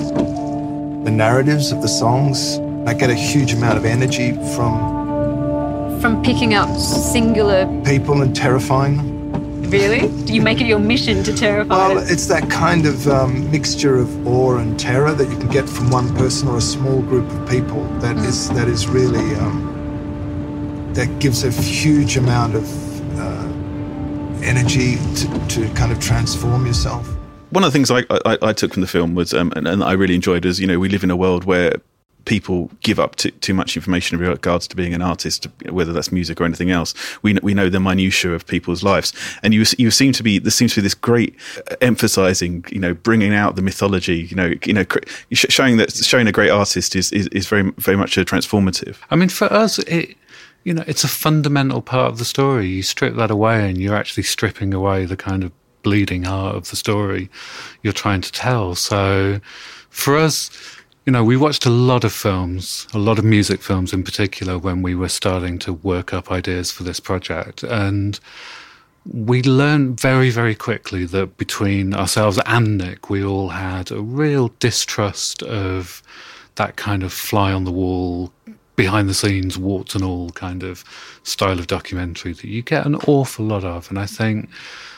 the 1.04 1.10
narratives 1.10 1.72
of 1.72 1.80
the 1.80 1.88
songs. 1.88 2.58
I 2.86 2.94
get 2.94 3.10
a 3.10 3.14
huge 3.14 3.54
amount 3.54 3.78
of 3.78 3.84
energy 3.84 4.32
from 4.54 6.00
from 6.00 6.22
picking 6.22 6.54
up 6.54 6.78
singular 6.78 7.66
people 7.84 8.22
and 8.22 8.36
terrifying 8.36 8.98
them. 8.98 9.09
Really? 9.70 10.08
Do 10.24 10.34
you 10.34 10.42
make 10.42 10.60
it 10.60 10.66
your 10.66 10.78
mission 10.80 11.22
to 11.22 11.32
terrify 11.32 11.74
Well, 11.74 11.94
them? 11.96 12.04
it's 12.08 12.26
that 12.26 12.50
kind 12.50 12.86
of 12.86 13.06
um, 13.08 13.50
mixture 13.50 13.96
of 13.98 14.26
awe 14.26 14.56
and 14.58 14.78
terror 14.78 15.12
that 15.12 15.28
you 15.30 15.36
can 15.36 15.48
get 15.48 15.68
from 15.68 15.90
one 15.90 16.14
person 16.16 16.48
or 16.48 16.56
a 16.56 16.60
small 16.60 17.02
group 17.02 17.30
of 17.30 17.48
people 17.48 17.84
that 18.00 18.16
is 18.18 18.48
that 18.50 18.68
is 18.68 18.88
really 18.88 19.34
um, 19.36 20.90
that 20.94 21.08
gives 21.20 21.44
a 21.44 21.50
huge 21.52 22.16
amount 22.16 22.54
of 22.56 22.66
uh, 23.18 23.48
energy 24.42 24.96
to, 25.14 25.46
to 25.48 25.68
kind 25.74 25.92
of 25.92 26.00
transform 26.00 26.66
yourself. 26.66 27.08
One 27.50 27.64
of 27.64 27.72
the 27.72 27.76
things 27.78 27.90
I, 27.90 28.00
I, 28.24 28.38
I 28.42 28.52
took 28.52 28.72
from 28.72 28.80
the 28.82 28.86
film 28.88 29.14
was, 29.16 29.34
um, 29.34 29.52
and, 29.56 29.66
and 29.66 29.82
I 29.82 29.92
really 29.92 30.14
enjoyed, 30.14 30.44
is 30.44 30.58
you 30.60 30.66
know 30.66 30.78
we 30.78 30.88
live 30.88 31.04
in 31.04 31.10
a 31.10 31.16
world 31.16 31.44
where 31.44 31.74
people 32.24 32.70
give 32.82 32.98
up 32.98 33.16
to, 33.16 33.30
too 33.30 33.54
much 33.54 33.76
information 33.76 34.18
in 34.18 34.26
regards 34.26 34.66
to 34.68 34.76
being 34.76 34.94
an 34.94 35.02
artist, 35.02 35.46
whether 35.68 35.92
that's 35.92 36.12
music 36.12 36.40
or 36.40 36.44
anything 36.44 36.70
else. 36.70 36.94
We 37.22 37.34
we 37.42 37.54
know 37.54 37.68
the 37.68 37.80
minutiae 37.80 38.32
of 38.32 38.46
people's 38.46 38.82
lives, 38.82 39.12
and 39.42 39.54
you 39.54 39.64
you 39.78 39.90
seem 39.90 40.12
to 40.12 40.22
be 40.22 40.38
there 40.38 40.50
seems 40.50 40.74
to 40.74 40.80
be 40.80 40.82
this 40.82 40.94
great 40.94 41.36
uh, 41.70 41.76
emphasizing, 41.80 42.64
you 42.70 42.80
know, 42.80 42.94
bringing 42.94 43.34
out 43.34 43.56
the 43.56 43.62
mythology, 43.62 44.22
you 44.22 44.36
know, 44.36 44.54
you 44.64 44.72
know, 44.72 44.84
showing 45.32 45.76
that 45.78 45.92
showing 45.92 46.26
a 46.26 46.32
great 46.32 46.50
artist 46.50 46.96
is 46.96 47.12
is, 47.12 47.28
is 47.28 47.46
very 47.48 47.70
very 47.78 47.96
much 47.96 48.16
a 48.16 48.24
transformative. 48.24 48.96
I 49.10 49.16
mean, 49.16 49.28
for 49.28 49.52
us, 49.52 49.78
it 49.80 50.16
you 50.64 50.74
know, 50.74 50.84
it's 50.86 51.04
a 51.04 51.08
fundamental 51.08 51.80
part 51.80 52.12
of 52.12 52.18
the 52.18 52.24
story. 52.24 52.66
You 52.66 52.82
strip 52.82 53.16
that 53.16 53.30
away, 53.30 53.68
and 53.68 53.78
you're 53.78 53.96
actually 53.96 54.24
stripping 54.24 54.74
away 54.74 55.06
the 55.06 55.16
kind 55.16 55.42
of 55.42 55.52
bleeding 55.82 56.24
heart 56.24 56.56
of 56.56 56.68
the 56.68 56.76
story 56.76 57.30
you're 57.82 57.92
trying 57.92 58.20
to 58.20 58.32
tell. 58.32 58.74
So, 58.74 59.40
for 59.88 60.16
us 60.16 60.50
you 61.06 61.12
know, 61.12 61.24
we 61.24 61.36
watched 61.36 61.66
a 61.66 61.70
lot 61.70 62.04
of 62.04 62.12
films, 62.12 62.86
a 62.92 62.98
lot 62.98 63.18
of 63.18 63.24
music 63.24 63.62
films 63.62 63.92
in 63.92 64.02
particular, 64.02 64.58
when 64.58 64.82
we 64.82 64.94
were 64.94 65.08
starting 65.08 65.58
to 65.60 65.72
work 65.72 66.12
up 66.12 66.30
ideas 66.30 66.70
for 66.70 66.82
this 66.82 67.00
project. 67.00 67.62
And 67.62 68.20
we 69.10 69.42
learned 69.42 69.98
very, 69.98 70.30
very 70.30 70.54
quickly 70.54 71.06
that 71.06 71.38
between 71.38 71.94
ourselves 71.94 72.38
and 72.44 72.76
Nick, 72.78 73.08
we 73.08 73.24
all 73.24 73.48
had 73.48 73.90
a 73.90 74.00
real 74.00 74.52
distrust 74.58 75.42
of 75.42 76.02
that 76.56 76.76
kind 76.76 77.02
of 77.02 77.12
fly 77.12 77.52
on 77.52 77.64
the 77.64 77.72
wall, 77.72 78.32
behind 78.80 79.10
the 79.10 79.14
scenes, 79.14 79.58
warts 79.58 79.94
and 79.94 80.02
all 80.02 80.30
kind 80.30 80.62
of 80.62 80.84
style 81.22 81.58
of 81.58 81.66
documentary 81.66 82.32
that 82.32 82.46
you 82.46 82.62
get 82.62 82.86
an 82.86 82.94
awful 83.06 83.44
lot 83.44 83.62
of. 83.62 83.90
And 83.90 83.98
I 83.98 84.06
think 84.06 84.48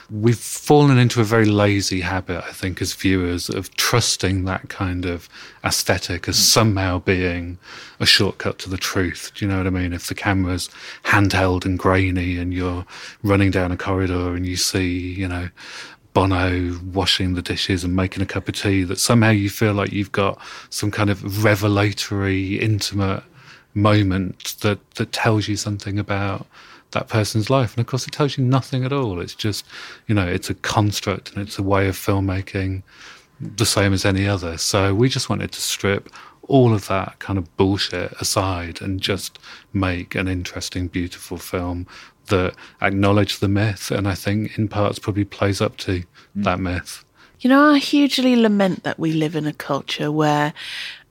we've 0.09 0.39
fallen 0.39 0.99
into 0.99 1.21
a 1.21 1.25
very 1.25 1.47
lazy 1.47 2.01
habit, 2.01 2.45
I 2.45 2.53
think, 2.53 2.81
as 2.81 2.95
viewers 2.95 3.49
of 3.49 3.75
trusting 3.75 4.45
that 4.45 4.69
kind 4.69 5.05
of 5.05 5.29
aesthetic 5.65 6.29
as 6.29 6.37
hmm. 6.37 6.43
somehow 6.43 7.01
being 7.01 7.59
a 7.99 8.07
shortcut 8.07 8.61
to 8.61 8.71
the 8.71 8.77
truth. 8.77 9.33
Do 9.35 9.45
you 9.45 9.51
know 9.51 9.59
what 9.59 9.67
I 9.67 9.71
mean? 9.71 9.93
If 9.93 10.07
the 10.07 10.15
camera's 10.15 10.69
handheld 11.03 11.65
and 11.65 11.77
grainy 11.77 12.39
and 12.39 12.55
you're 12.55 12.87
running 13.25 13.51
down 13.51 13.73
a 13.73 13.77
corridor 13.77 14.37
and 14.37 14.47
you 14.47 14.55
see, 14.55 15.13
you 15.15 15.27
know, 15.27 15.49
Bono 16.15 16.79
washing 16.93 17.35
the 17.35 17.43
dishes 17.43 17.83
and 17.83 17.97
making 17.97 18.23
a 18.23 18.27
cup 18.27 18.47
of 18.47 18.55
tea, 18.55 18.85
that 18.85 19.01
somehow 19.01 19.31
you 19.31 19.51
feel 19.51 19.73
like 19.73 19.91
you've 19.91 20.13
got 20.13 20.39
some 20.71 20.93
kind 20.93 21.11
of 21.11 21.43
revelatory, 21.43 22.61
intimate 22.61 23.25
moment 23.75 24.57
that, 24.61 24.79
that 24.93 25.13
tells 25.13 25.49
you 25.49 25.57
something 25.57 25.99
about 25.99 26.47
that 26.93 27.09
person's 27.09 27.51
life. 27.51 27.75
And 27.75 27.81
of 27.81 27.87
course, 27.87 28.07
it 28.07 28.13
tells 28.13 28.37
you 28.37 28.45
nothing 28.45 28.85
at 28.85 28.93
all. 28.93 29.21
It's 29.21 29.35
just, 29.35 29.65
you 30.07 30.15
know, 30.15 30.27
it's 30.27 30.51
a 30.51 30.55
construct 30.55 31.33
and 31.33 31.47
it's 31.47 31.59
a 31.59 31.63
way 31.63 31.89
of 31.89 31.97
filmmaking 31.97 32.83
the 33.41 33.67
same 33.67 33.93
as 33.93 34.05
any 34.05 34.27
other. 34.27 34.57
So 34.59 34.95
we 34.95 35.09
just 35.09 35.29
wanted 35.29 35.53
to 35.53 35.61
strip 35.61 36.09
all 36.49 36.75
of 36.75 36.89
that 36.89 37.19
kind 37.19 37.39
of 37.39 37.57
bullshit 37.57 38.13
aside 38.21 38.81
and 38.81 39.01
just 39.01 39.39
make 39.73 40.15
an 40.15 40.29
interesting, 40.29 40.89
beautiful 40.89 41.39
film 41.39 41.87
that 42.27 42.55
acknowledged 42.81 43.41
the 43.41 43.49
myth 43.49 43.91
and 43.91 44.07
I 44.07 44.15
think 44.15 44.59
in 44.59 44.69
parts 44.69 44.99
probably 44.99 45.25
plays 45.25 45.61
up 45.61 45.77
to 45.79 46.01
mm. 46.01 46.05
that 46.37 46.61
myth. 46.61 47.05
You 47.43 47.51
know, 47.51 47.73
I 47.73 47.79
hugely 47.79 48.37
lament 48.37 48.85
that 48.85 49.01
we 49.01 49.13
live 49.13 49.35
in 49.35 49.49
a 49.49 49.53
culture 49.53 50.13
where, 50.13 50.55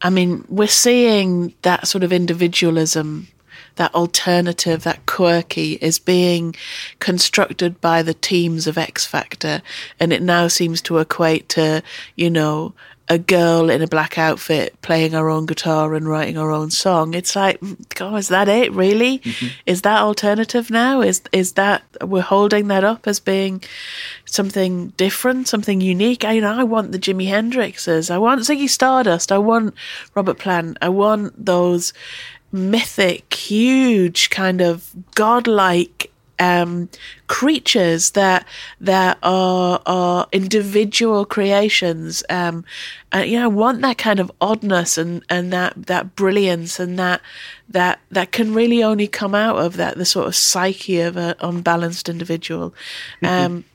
I 0.02 0.10
mean, 0.10 0.46
we're 0.48 0.68
seeing 0.68 1.54
that 1.64 1.90
sort 1.90 2.06
of 2.06 2.14
individualism 2.14 3.28
that 3.76 3.94
alternative, 3.94 4.84
that 4.84 5.06
quirky 5.06 5.74
is 5.82 6.00
being 6.00 6.56
constructed 7.00 7.82
by 7.82 8.02
the 8.02 8.14
teams 8.14 8.66
of 8.66 8.78
X 8.78 9.06
Factor. 9.06 9.62
And 10.00 10.14
it 10.14 10.22
now 10.22 10.48
seems 10.48 10.82
to 10.84 11.00
equate 11.00 11.50
to, 11.50 11.84
you 12.16 12.30
know, 12.30 12.74
a 13.12 13.18
girl 13.18 13.70
in 13.70 13.82
a 13.82 13.88
black 13.88 14.18
outfit 14.18 14.82
playing 14.82 15.12
her 15.12 15.30
own 15.30 15.46
guitar 15.46 15.94
and 15.96 16.08
writing 16.08 16.36
her 16.36 16.50
own 16.50 16.72
song. 16.72 17.14
It's 17.14 17.36
like, 17.36 17.60
God, 17.90 18.16
is 18.16 18.30
that 18.30 18.48
it? 18.48 18.72
Really? 18.72 19.20
Mm-hmm. 19.20 19.48
Is 19.66 19.82
that 19.82 20.00
alternative 20.00 20.70
now? 20.70 21.02
Is 21.02 21.22
is 21.34 21.54
that 21.54 21.84
we're 22.02 22.22
holding 22.22 22.70
that 22.70 22.86
up 22.86 23.06
as 23.08 23.20
being 23.20 23.62
something 24.24 24.94
different, 24.96 25.50
something 25.50 25.82
unique? 25.82 26.24
I, 26.24 26.32
you 26.32 26.42
know, 26.42 26.54
I 26.54 26.64
want 26.64 26.94
the 26.94 27.00
Jimi 27.00 27.28
Hendrixes. 27.28 28.10
I 28.10 28.18
want 28.18 28.40
Ziggy 28.42 28.70
Stardust. 28.70 29.30
I 29.30 29.40
want 29.40 29.76
Robert 30.16 30.40
Plant. 30.40 30.78
I 30.82 30.88
want 30.88 31.46
those 31.46 31.92
mythic, 32.54 33.34
huge, 33.34 34.30
kind 34.30 34.62
of 34.62 34.90
godlike 35.16 36.11
um, 36.42 36.90
creatures 37.28 38.12
that 38.12 38.46
that 38.82 39.18
are 39.22 39.80
are 39.86 40.28
individual 40.32 41.24
creations. 41.24 42.24
Um, 42.30 42.66
and 43.12 43.30
you 43.30 43.38
know, 43.38 43.46
I 43.46 43.48
want 43.48 43.82
that 43.82 44.00
kind 44.00 44.20
of 44.20 44.32
oddness 44.42 44.98
and, 44.98 45.24
and 45.30 45.54
that 45.54 45.86
that 45.86 46.16
brilliance 46.16 46.80
and 46.80 46.98
that 46.98 47.22
that 47.70 48.00
that 48.10 48.32
can 48.32 48.54
really 48.54 48.84
only 48.84 49.08
come 49.08 49.36
out 49.36 49.58
of 49.58 49.78
that 49.78 49.98
the 49.98 50.06
sort 50.06 50.28
of 50.28 50.36
psyche 50.36 51.00
of 51.00 51.16
an 51.16 51.36
unbalanced 51.42 52.10
individual. 52.10 52.74
Mm-hmm. 53.22 53.46
Um, 53.46 53.66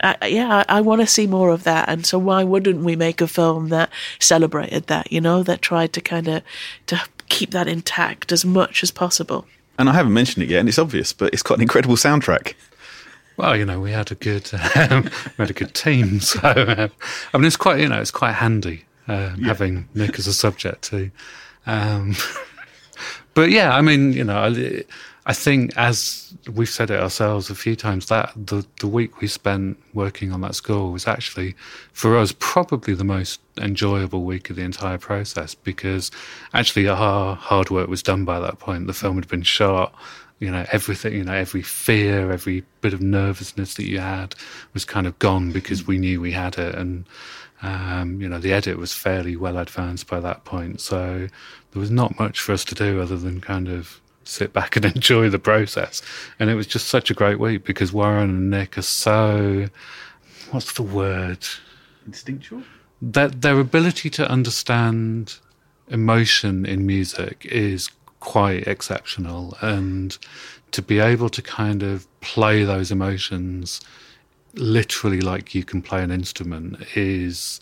I, 0.00 0.26
yeah, 0.26 0.64
I, 0.68 0.78
I 0.78 0.80
want 0.80 1.00
to 1.00 1.06
see 1.06 1.26
more 1.26 1.50
of 1.50 1.64
that. 1.64 1.88
And 1.88 2.06
so 2.06 2.18
why 2.18 2.44
wouldn't 2.44 2.84
we 2.84 2.96
make 2.96 3.20
a 3.20 3.28
film 3.28 3.68
that 3.68 3.90
celebrated 4.18 4.86
that, 4.88 5.12
you 5.12 5.20
know, 5.20 5.42
that 5.44 5.62
tried 5.62 5.92
to 5.92 6.00
kind 6.00 6.28
of 6.28 6.42
to 6.86 7.00
keep 7.28 7.50
that 7.50 7.68
intact 7.68 8.30
as 8.30 8.44
much 8.44 8.82
as 8.82 8.90
possible. 8.90 9.46
And 9.82 9.90
I 9.90 9.94
haven't 9.94 10.12
mentioned 10.12 10.44
it 10.44 10.48
yet, 10.48 10.60
and 10.60 10.68
it's 10.68 10.78
obvious, 10.78 11.12
but 11.12 11.32
it's 11.32 11.42
got 11.42 11.54
an 11.54 11.62
incredible 11.62 11.96
soundtrack. 11.96 12.54
Well, 13.36 13.56
you 13.56 13.64
know, 13.64 13.80
we 13.80 13.90
had 13.90 14.12
a 14.12 14.14
good, 14.14 14.48
um, 14.76 15.10
we 15.36 15.42
had 15.42 15.50
a 15.50 15.52
good 15.52 15.74
team. 15.74 16.20
So, 16.20 16.38
um, 16.40 16.92
I 17.34 17.36
mean, 17.36 17.46
it's 17.46 17.56
quite, 17.56 17.80
you 17.80 17.88
know, 17.88 18.00
it's 18.00 18.12
quite 18.12 18.34
handy 18.34 18.84
um, 19.08 19.34
yeah. 19.40 19.48
having 19.48 19.88
Nick 19.92 20.20
as 20.20 20.28
a 20.28 20.32
subject 20.32 20.82
too. 20.82 21.10
Um, 21.66 22.14
but 23.34 23.50
yeah, 23.50 23.74
I 23.74 23.80
mean, 23.80 24.12
you 24.12 24.22
know, 24.22 24.54
I 25.24 25.34
think, 25.34 25.76
as 25.76 26.34
we've 26.52 26.68
said 26.68 26.90
it 26.90 26.98
ourselves 26.98 27.48
a 27.48 27.54
few 27.54 27.76
times, 27.76 28.06
that 28.06 28.32
the, 28.34 28.66
the 28.80 28.88
week 28.88 29.20
we 29.20 29.28
spent 29.28 29.80
working 29.94 30.32
on 30.32 30.40
that 30.40 30.56
score 30.56 30.90
was 30.90 31.06
actually, 31.06 31.54
for 31.92 32.16
us, 32.16 32.34
probably 32.40 32.94
the 32.94 33.04
most 33.04 33.40
enjoyable 33.56 34.24
week 34.24 34.50
of 34.50 34.56
the 34.56 34.62
entire 34.62 34.98
process 34.98 35.54
because 35.54 36.10
actually 36.54 36.88
our 36.88 37.36
hard 37.36 37.70
work 37.70 37.88
was 37.88 38.02
done 38.02 38.24
by 38.24 38.40
that 38.40 38.58
point. 38.58 38.88
The 38.88 38.92
film 38.92 39.14
had 39.16 39.28
been 39.28 39.42
shot. 39.42 39.94
You 40.40 40.50
know, 40.50 40.66
everything, 40.72 41.12
you 41.12 41.22
know, 41.22 41.34
every 41.34 41.62
fear, 41.62 42.32
every 42.32 42.64
bit 42.80 42.92
of 42.92 43.00
nervousness 43.00 43.74
that 43.74 43.86
you 43.86 44.00
had 44.00 44.34
was 44.74 44.84
kind 44.84 45.06
of 45.06 45.16
gone 45.20 45.52
because 45.52 45.86
we 45.86 45.98
knew 45.98 46.20
we 46.20 46.32
had 46.32 46.58
it. 46.58 46.74
And, 46.74 47.04
um, 47.62 48.20
you 48.20 48.28
know, 48.28 48.40
the 48.40 48.52
edit 48.52 48.76
was 48.76 48.92
fairly 48.92 49.36
well 49.36 49.56
advanced 49.56 50.08
by 50.08 50.18
that 50.18 50.44
point. 50.44 50.80
So 50.80 51.28
there 51.70 51.80
was 51.80 51.92
not 51.92 52.18
much 52.18 52.40
for 52.40 52.50
us 52.50 52.64
to 52.64 52.74
do 52.74 53.00
other 53.00 53.16
than 53.16 53.40
kind 53.40 53.68
of 53.68 54.00
sit 54.24 54.52
back 54.52 54.76
and 54.76 54.84
enjoy 54.96 55.28
the 55.28 55.38
process. 55.38 56.02
And 56.38 56.50
it 56.50 56.54
was 56.54 56.66
just 56.66 56.88
such 56.88 57.10
a 57.10 57.14
great 57.14 57.38
week 57.38 57.64
because 57.64 57.92
Warren 57.92 58.30
and 58.30 58.50
Nick 58.50 58.78
are 58.78 58.82
so, 58.82 59.68
what's 60.50 60.72
the 60.72 60.82
word? 60.82 61.46
Instinctual? 62.06 62.62
That 63.00 63.42
their 63.42 63.58
ability 63.58 64.10
to 64.10 64.28
understand 64.28 65.38
emotion 65.88 66.64
in 66.64 66.86
music 66.86 67.46
is 67.46 67.90
quite 68.20 68.66
exceptional. 68.68 69.56
And 69.60 70.16
to 70.70 70.82
be 70.82 70.98
able 71.00 71.28
to 71.28 71.42
kind 71.42 71.82
of 71.82 72.06
play 72.20 72.64
those 72.64 72.90
emotions 72.90 73.80
literally 74.54 75.20
like 75.20 75.54
you 75.54 75.64
can 75.64 75.80
play 75.80 76.02
an 76.02 76.10
instrument 76.10 76.76
is 76.94 77.60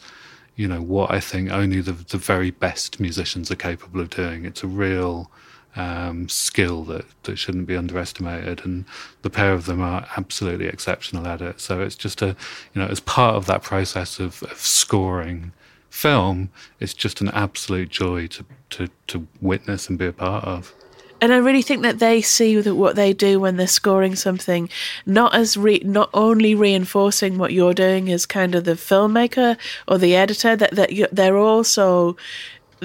you 0.57 0.67
know 0.67 0.83
what 0.83 1.11
I 1.11 1.21
think 1.21 1.51
only 1.51 1.81
the 1.81 1.93
the 1.93 2.19
very 2.19 2.51
best 2.51 3.01
musicians 3.01 3.51
are 3.51 3.57
capable 3.57 4.01
of 4.01 4.11
doing. 4.11 4.45
It's 4.45 4.63
a 4.63 4.67
real 4.67 5.31
um, 5.77 6.29
skill 6.29 6.85
that, 6.85 7.05
that 7.25 7.37
shouldn't 7.39 7.67
be 7.67 7.77
underestimated. 7.77 8.65
And 8.65 8.85
the 9.23 9.31
pair 9.31 9.53
of 9.53 9.67
them 9.67 9.81
are 9.81 10.07
absolutely 10.17 10.67
exceptional 10.67 11.27
at 11.27 11.41
it. 11.41 11.61
So 11.61 11.81
it's 11.81 11.97
just 11.97 12.23
a, 12.23 12.37
you 12.75 12.83
know, 12.83 12.89
as 12.89 13.01
part 13.01 13.37
of 13.37 13.47
that 13.47 13.63
process 13.63 14.19
of, 14.19 14.43
of 14.45 14.59
scoring 14.59 15.53
film, 15.89 16.51
it's 16.79 16.95
just 16.95 17.21
an 17.21 17.29
absolute 17.29 17.89
joy 17.89 18.27
to, 18.29 18.45
to, 18.71 18.89
to 19.09 19.27
witness 19.41 19.89
and 19.89 19.99
be 19.99 20.07
a 20.07 20.13
part 20.13 20.45
of 20.45 20.75
and 21.21 21.33
I 21.33 21.37
really 21.37 21.63
think 21.63 21.83
that 21.83 21.99
they 21.99 22.23
see 22.23 22.61
that 22.61 22.75
what 22.75 22.97
they 22.97 23.13
do 23.13 23.39
when 23.39 23.57
they're 23.57 23.67
scoring 23.67 24.17
something, 24.17 24.71
not 25.05 25.35
as 25.35 25.57
re- 25.57 25.83
not 25.85 26.09
only 26.15 26.55
reinforcing 26.55 27.37
what 27.37 27.53
you're 27.53 27.75
doing 27.75 28.11
as 28.11 28.25
kind 28.25 28.55
of 28.55 28.65
the 28.65 28.73
filmmaker 28.73 29.59
or 29.87 29.99
the 29.99 30.17
editor, 30.17 30.57
that 30.57 30.75
that 30.77 31.09
they're 31.13 31.37
also 31.37 32.17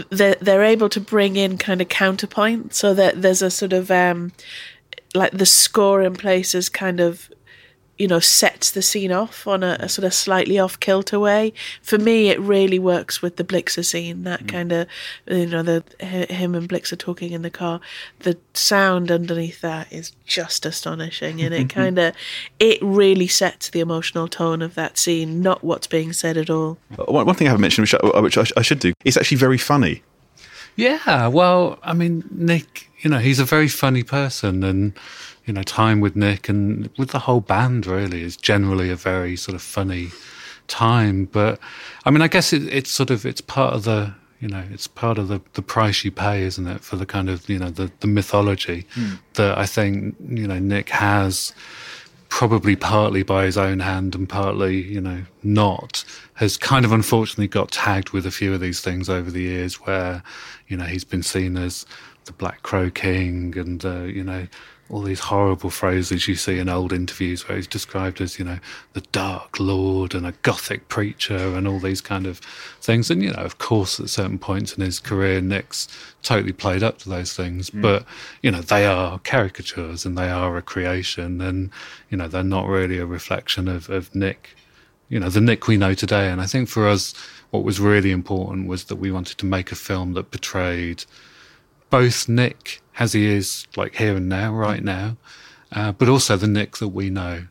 they're, 0.10 0.36
they're 0.42 0.64
able 0.64 0.90
to 0.90 1.00
bring 1.00 1.36
in 1.36 1.58
kind 1.58 1.82
of 1.82 1.90
counterpoint 1.90 2.74
so 2.74 2.94
that 2.94 3.22
there's 3.22 3.42
a 3.42 3.50
sort 3.52 3.74
of 3.74 3.90
um, 3.92 4.32
like 5.14 5.32
the 5.32 5.46
score 5.46 6.02
in 6.02 6.14
places 6.14 6.70
kind 6.70 7.00
of 7.00 7.30
you 7.98 8.08
know, 8.08 8.20
sets 8.20 8.72
the 8.72 8.82
scene 8.82 9.12
off 9.12 9.48
on 9.48 9.64
a, 9.64 9.78
a 9.80 9.88
sort 9.88 10.06
of 10.06 10.14
slightly 10.14 10.60
off 10.60 10.78
kilter 10.82 11.18
way. 11.20 11.54
For 11.82 11.98
me, 11.98 12.28
it 12.30 12.40
really 12.42 12.78
works 12.78 13.22
with 13.22 13.38
the 13.38 13.44
Blixa 13.46 13.86
scene. 13.86 14.24
That 14.24 14.44
Mm. 14.44 14.48
kind 14.50 14.72
of, 14.74 14.88
you 15.28 15.46
know, 15.48 15.64
the 15.64 15.84
him 16.06 16.56
and 16.56 16.68
Blixa 16.68 16.98
talking 16.98 17.32
in 17.32 17.42
the 17.42 17.50
car. 17.50 17.80
The 18.20 18.38
sound 18.54 19.12
underneath 19.12 19.62
that 19.62 19.92
is 19.94 20.12
just 20.26 20.66
astonishing, 20.66 21.42
and 21.42 21.54
it 21.54 21.70
kind 21.82 21.98
of, 21.98 22.14
it 22.60 22.80
really 22.82 23.28
sets 23.28 23.70
the 23.70 23.80
emotional 23.80 24.28
tone 24.28 24.62
of 24.62 24.76
that 24.76 24.98
scene, 24.98 25.42
not 25.42 25.64
what's 25.64 25.88
being 25.88 26.12
said 26.12 26.36
at 26.36 26.50
all. 26.50 26.78
One, 26.98 27.26
one 27.26 27.36
thing 27.36 27.48
I 27.48 27.52
haven't 27.52 27.62
mentioned, 27.62 27.84
which 27.84 27.96
I, 27.96 28.20
which 28.20 28.38
I, 28.38 28.44
sh- 28.44 28.52
I 28.58 28.62
should 28.62 28.80
do, 28.80 28.94
it's 29.06 29.16
actually 29.16 29.38
very 29.38 29.58
funny. 29.58 30.04
Yeah, 30.76 31.28
well, 31.28 31.80
I 31.84 31.94
mean, 31.94 32.26
Nick, 32.30 32.90
you 33.00 33.10
know, 33.10 33.20
he's 33.20 33.40
a 33.40 33.46
very 33.46 33.70
funny 33.70 34.04
person, 34.04 34.64
and 34.66 34.92
you 35.46 35.54
know, 35.54 35.64
time 35.64 36.00
with 36.02 36.16
Nick 36.16 36.50
and 36.50 36.90
with 36.98 37.10
the 37.10 37.20
whole 37.20 37.42
band 37.42 37.86
really 37.86 38.22
is 38.22 38.36
generally 38.36 38.90
a 38.90 38.96
very 38.96 39.36
sort 39.36 39.56
of 39.56 39.62
funny 39.62 40.10
time. 40.68 41.26
But 41.26 41.60
I 42.06 42.12
mean, 42.12 42.22
I 42.22 42.28
guess 42.28 42.54
it, 42.54 42.64
it's 42.74 42.90
sort 42.90 43.10
of 43.10 43.26
it's 43.26 43.42
part 43.42 43.74
of 43.74 43.84
the 43.84 44.14
you 44.42 44.48
know 44.48 44.64
it's 44.72 44.88
part 44.88 45.18
of 45.18 45.28
the 45.28 45.42
the 45.54 45.62
price 45.62 46.04
you 46.04 46.12
pay, 46.12 46.44
isn't 46.44 46.68
it, 46.68 46.82
for 46.82 46.96
the 46.96 47.06
kind 47.06 47.30
of 47.30 47.48
you 47.50 47.60
know 47.60 47.70
the 47.70 47.92
the 48.00 48.08
mythology 48.08 48.86
Hmm. 48.94 49.14
that 49.34 49.58
I 49.58 49.66
think 49.66 50.16
you 50.20 50.48
know 50.48 50.60
Nick 50.60 50.90
has 50.90 51.54
probably 52.30 52.76
partly 52.76 53.24
by 53.24 53.46
his 53.46 53.58
own 53.58 53.80
hand 53.80 54.14
and 54.14 54.28
partly, 54.28 54.82
you 54.82 55.00
know, 55.00 55.24
not, 55.44 56.04
has 56.34 56.58
kind 56.58 56.84
of 56.84 56.92
unfortunately 56.92 57.48
got 57.48 57.72
tagged 57.72 58.10
with 58.10 58.26
a 58.26 58.32
few 58.32 58.54
of 58.54 58.60
these 58.60 58.82
things 58.82 59.10
over 59.10 59.32
the 59.32 59.42
years 59.44 59.76
where, 59.76 60.22
you 60.68 60.76
know, 60.76 60.84
he's 60.84 61.06
been 61.06 61.24
seen 61.24 61.56
as 61.56 61.86
the 62.26 62.34
Black 62.34 62.64
Crow 62.64 62.90
King 62.90 63.58
and, 63.58 63.84
uh, 63.86 64.04
you 64.04 64.24
know, 64.24 64.48
all 64.90 65.02
these 65.02 65.20
horrible 65.20 65.72
phrases 65.72 66.28
you 66.28 66.36
see 66.36 66.60
in 66.60 66.70
old 66.70 66.94
interviews 66.94 67.48
where 67.48 67.58
he's 67.58 67.66
described 67.66 68.22
as, 68.22 68.38
you 68.38 68.46
know, 68.46 68.60
the 68.94 69.02
Dark 69.02 69.60
Lord 69.60 70.14
and 70.14 70.28
a 70.28 70.34
Gothic 70.44 70.88
preacher 70.90 71.36
and 71.36 71.68
all 71.68 71.80
these 71.80 72.02
kind 72.02 72.28
of 72.28 72.38
things. 72.82 73.10
And, 73.10 73.24
you 73.24 73.32
know, 73.32 73.42
of 73.42 73.58
course, 73.58 74.00
at 74.00 74.10
certain 74.10 74.38
points 74.38 74.74
in 74.74 74.84
his 74.84 75.00
career, 75.00 75.42
Nick's 75.42 75.88
totally 76.22 76.54
played 76.54 76.84
up 76.84 77.00
to 77.00 77.10
those 77.10 77.34
things. 77.34 77.72
But, 77.72 78.06
you 78.44 78.52
know, 78.52 78.62
they 78.62 78.86
are 78.86 79.18
caricatures 79.20 80.06
and 80.06 80.16
they 80.16 80.30
are 80.30 80.56
a 80.56 80.62
creation 80.62 81.42
and, 81.42 81.72
you 82.12 82.18
know, 82.18 82.28
they're 82.28 82.44
not 82.44 82.68
really 82.68 83.00
a 83.00 83.08
reflection 83.08 83.68
of, 83.68 83.90
of 83.90 84.14
Nick, 84.14 84.56
you 85.10 85.20
know, 85.20 85.30
the 85.30 85.42
Nick 85.42 85.68
we 85.68 85.78
know 85.78 85.96
today. 85.96 86.30
And 86.30 86.40
I 86.40 86.46
think 86.46 86.70
for 86.70 86.88
us, 86.88 87.16
what 87.50 87.64
was 87.64 87.80
really 87.80 88.12
important 88.12 88.68
was 88.68 88.84
that 88.86 88.98
we 88.98 89.12
wanted 89.12 89.40
to 89.40 89.48
make 89.48 89.72
a 89.72 89.76
film 89.76 90.14
that 90.14 90.30
portrayed 90.30 91.06
both 91.96 92.28
Nick 92.28 92.82
as 93.00 93.14
he 93.14 93.26
is, 93.26 93.68
like 93.78 93.96
here 93.96 94.18
and 94.18 94.28
now, 94.28 94.54
right 94.54 94.84
now, 94.84 95.16
uh, 95.72 95.94
but 95.94 96.10
also 96.10 96.36
the 96.36 96.46
Nick 96.46 96.76
that 96.80 96.90
we 96.90 97.10
know. 97.10 97.48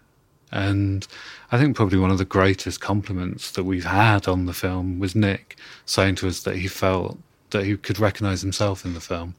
And 0.52 1.06
I 1.50 1.56
think 1.56 1.74
probably 1.74 1.98
one 1.98 2.10
of 2.10 2.18
the 2.18 2.26
greatest 2.26 2.78
compliments 2.78 3.52
that 3.52 3.64
we've 3.64 3.86
had 3.86 4.28
on 4.28 4.44
the 4.44 4.52
film 4.52 4.98
was 4.98 5.14
Nick 5.14 5.56
saying 5.86 6.16
to 6.16 6.28
us 6.28 6.42
that 6.42 6.56
he 6.56 6.68
felt 6.68 7.16
that 7.52 7.64
he 7.64 7.74
could 7.78 7.98
recognize 7.98 8.42
himself 8.42 8.84
in 8.84 8.92
the 8.92 9.00
film. 9.00 9.34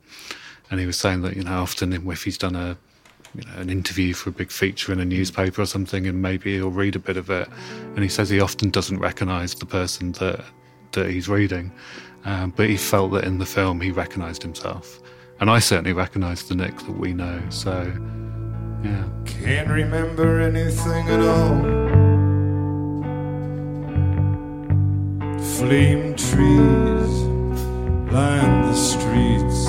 And 0.72 0.80
he 0.80 0.88
was 0.88 0.98
saying 0.98 1.22
that, 1.22 1.36
you 1.36 1.44
know, 1.44 1.62
often 1.62 1.94
if 1.94 2.24
he's 2.24 2.39
done 2.39 2.56
a, 2.56 2.76
you 3.36 3.44
know, 3.44 3.58
an 3.58 3.70
interview 3.70 4.15
for 4.15 4.32
a 4.32 4.34
big 4.34 4.50
feature 4.50 4.91
in 4.91 5.00
a 5.00 5.06
newspaper 5.06 5.62
or 5.62 5.68
something, 5.68 6.08
and 6.08 6.20
maybe 6.20 6.56
he'll 6.56 6.72
read 6.72 6.96
a 6.96 7.00
bit 7.00 7.18
of 7.18 7.30
it, 7.30 7.48
and 7.94 8.00
he 8.00 8.10
says 8.10 8.32
he 8.32 8.39
often 8.39 8.72
doesn't 8.72 8.98
recognise 8.98 9.54
the 9.54 9.68
person 9.68 10.13
that 10.13 10.44
that 10.94 11.10
he's 11.12 11.30
reading, 11.30 11.72
um, 12.25 12.51
but 12.55 12.67
he 12.67 12.75
felt 12.75 13.11
that 13.11 13.23
in 13.23 13.38
the 13.38 13.45
film 13.45 13.79
he 13.79 13.91
recognised 13.91 14.41
himself, 14.41 14.99
and 15.39 15.49
I 15.49 15.59
certainly 15.59 15.93
recognised 15.93 16.49
the 16.49 16.55
Nick 16.55 16.75
that 16.77 16.97
we 16.97 17.13
know. 17.13 17.41
So, 17.49 17.93
yeah. 18.83 19.07
Can't 19.25 19.69
remember 19.69 20.41
anything 20.41 21.07
at 21.09 21.19
all. 21.19 21.95
Flame 25.57 26.15
trees 26.15 27.25
line 28.11 28.61
the 28.63 28.73
streets. 28.73 29.65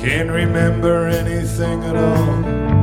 Can't 0.00 0.30
remember 0.30 1.08
anything 1.08 1.84
at 1.84 1.96
all. 1.96 2.79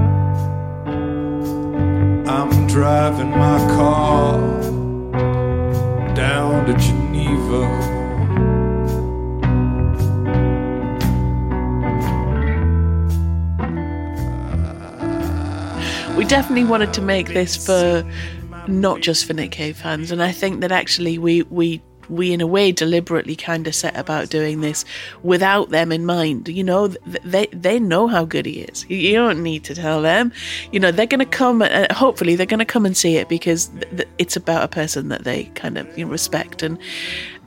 Driving 2.77 3.31
my 3.31 3.57
car 3.75 4.37
down 6.13 6.67
to 6.67 6.73
Geneva. 6.75 7.63
we 16.15 16.23
definitely 16.25 16.65
wanted 16.65 16.93
to 16.93 17.01
make 17.01 17.29
this 17.29 17.65
for 17.65 18.07
not 18.67 19.01
just 19.01 19.25
for 19.25 19.33
Nick 19.33 19.49
Cave 19.49 19.77
fans, 19.77 20.11
and 20.11 20.21
I 20.21 20.31
think 20.31 20.61
that 20.61 20.71
actually 20.71 21.17
we 21.17 21.41
we 21.49 21.81
we 22.09 22.31
in 22.33 22.41
a 22.41 22.47
way 22.47 22.71
deliberately 22.71 23.35
kind 23.35 23.67
of 23.67 23.75
set 23.75 23.97
about 23.97 24.29
doing 24.29 24.61
this 24.61 24.85
without 25.23 25.69
them 25.69 25.91
in 25.91 26.05
mind. 26.05 26.47
You 26.47 26.63
know, 26.63 26.87
they 27.23 27.47
they 27.47 27.79
know 27.79 28.07
how 28.07 28.25
good 28.25 28.45
he 28.45 28.61
is. 28.61 28.85
You- 28.89 29.17
don't 29.17 29.41
need 29.41 29.63
to 29.63 29.73
tell 29.73 30.01
them. 30.03 30.31
You 30.71 30.79
know, 30.79 30.91
they're 30.91 31.07
going 31.07 31.19
to 31.19 31.25
come. 31.25 31.61
and 31.63 31.91
hopefully, 31.91 32.35
they're 32.35 32.45
going 32.45 32.59
to 32.59 32.65
come 32.65 32.85
and 32.85 32.95
see 32.95 33.17
it 33.17 33.27
because 33.27 33.69
it's 34.17 34.35
about 34.35 34.63
a 34.63 34.67
person 34.67 35.09
that 35.09 35.23
they 35.23 35.45
kind 35.55 35.77
of 35.77 35.97
you 35.97 36.05
know, 36.05 36.11
respect 36.11 36.61
and 36.61 36.77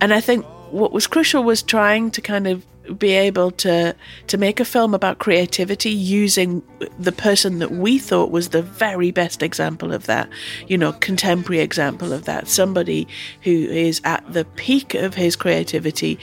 and 0.00 0.12
I 0.12 0.20
think 0.20 0.44
what 0.72 0.92
was 0.92 1.06
crucial 1.06 1.42
was 1.42 1.62
trying 1.62 2.10
to 2.12 2.20
kind 2.20 2.46
of 2.46 2.64
be 2.98 3.10
able 3.12 3.50
to 3.50 3.94
to 4.26 4.38
make 4.38 4.58
a 4.58 4.64
film 4.64 4.94
about 4.94 5.18
creativity 5.18 5.90
using 5.90 6.62
the 6.98 7.12
person 7.12 7.58
that 7.58 7.70
we 7.70 7.98
thought 7.98 8.30
was 8.30 8.48
the 8.48 8.62
very 8.62 9.10
best 9.10 9.42
example 9.42 9.92
of 9.92 10.06
that 10.06 10.28
you 10.66 10.76
know 10.76 10.92
contemporary 10.94 11.62
example 11.62 12.12
of 12.12 12.24
that. 12.24 12.48
Somebody 12.48 13.06
who 13.42 13.50
is 13.50 14.00
at 14.04 14.24
the 14.32 14.44
peak 14.44 14.94
of 14.94 15.14
his 15.14 15.36
creativity 15.36 16.18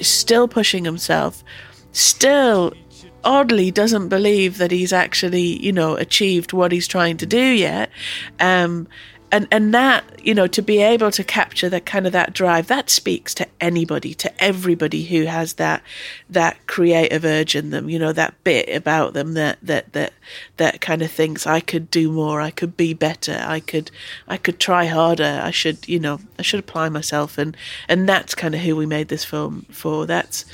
still 0.00 0.48
pushing 0.48 0.84
himself 0.84 1.44
still 1.92 2.72
oddly 3.24 3.70
doesn't 3.70 4.08
believe 4.08 4.58
that 4.58 4.70
he's 4.70 4.92
actually 4.92 5.62
you 5.64 5.72
know 5.72 5.96
achieved 5.96 6.52
what 6.52 6.72
he's 6.72 6.88
trying 6.88 7.16
to 7.18 7.26
do 7.26 7.42
yet. 7.42 7.90
Um 8.40 8.88
and 9.30 9.46
and 9.50 9.74
that 9.74 10.04
you 10.24 10.34
know 10.34 10.46
to 10.46 10.62
be 10.62 10.80
able 10.80 11.10
to 11.10 11.24
capture 11.24 11.68
that 11.68 11.86
kind 11.86 12.06
of 12.06 12.12
that 12.12 12.32
drive 12.32 12.66
that 12.68 12.90
speaks 12.90 13.34
to 13.34 13.46
anybody 13.60 14.14
to 14.14 14.42
everybody 14.42 15.04
who 15.04 15.24
has 15.24 15.54
that 15.54 15.82
that 16.30 16.66
creative 16.66 17.24
urge 17.24 17.54
in 17.54 17.70
them 17.70 17.88
you 17.88 17.98
know 17.98 18.12
that 18.12 18.34
bit 18.44 18.68
about 18.74 19.12
them 19.12 19.34
that 19.34 19.58
that 19.62 19.92
that 19.92 20.12
that 20.56 20.80
kind 20.80 21.02
of 21.02 21.10
thinks 21.10 21.46
i 21.46 21.60
could 21.60 21.90
do 21.90 22.10
more 22.10 22.40
i 22.40 22.50
could 22.50 22.76
be 22.76 22.94
better 22.94 23.42
i 23.46 23.60
could 23.60 23.90
i 24.26 24.36
could 24.36 24.58
try 24.58 24.86
harder 24.86 25.40
i 25.42 25.50
should 25.50 25.86
you 25.88 25.98
know 25.98 26.18
i 26.38 26.42
should 26.42 26.60
apply 26.60 26.88
myself. 26.88 27.38
And 27.38 27.56
and 27.88 28.08
that's 28.08 28.34
kind 28.34 28.54
of 28.54 28.60
who 28.60 28.76
we 28.76 28.86
made 28.86 29.08
this 29.08 29.24
film 29.24 29.66
for. 29.70 30.06
That's 30.06 30.44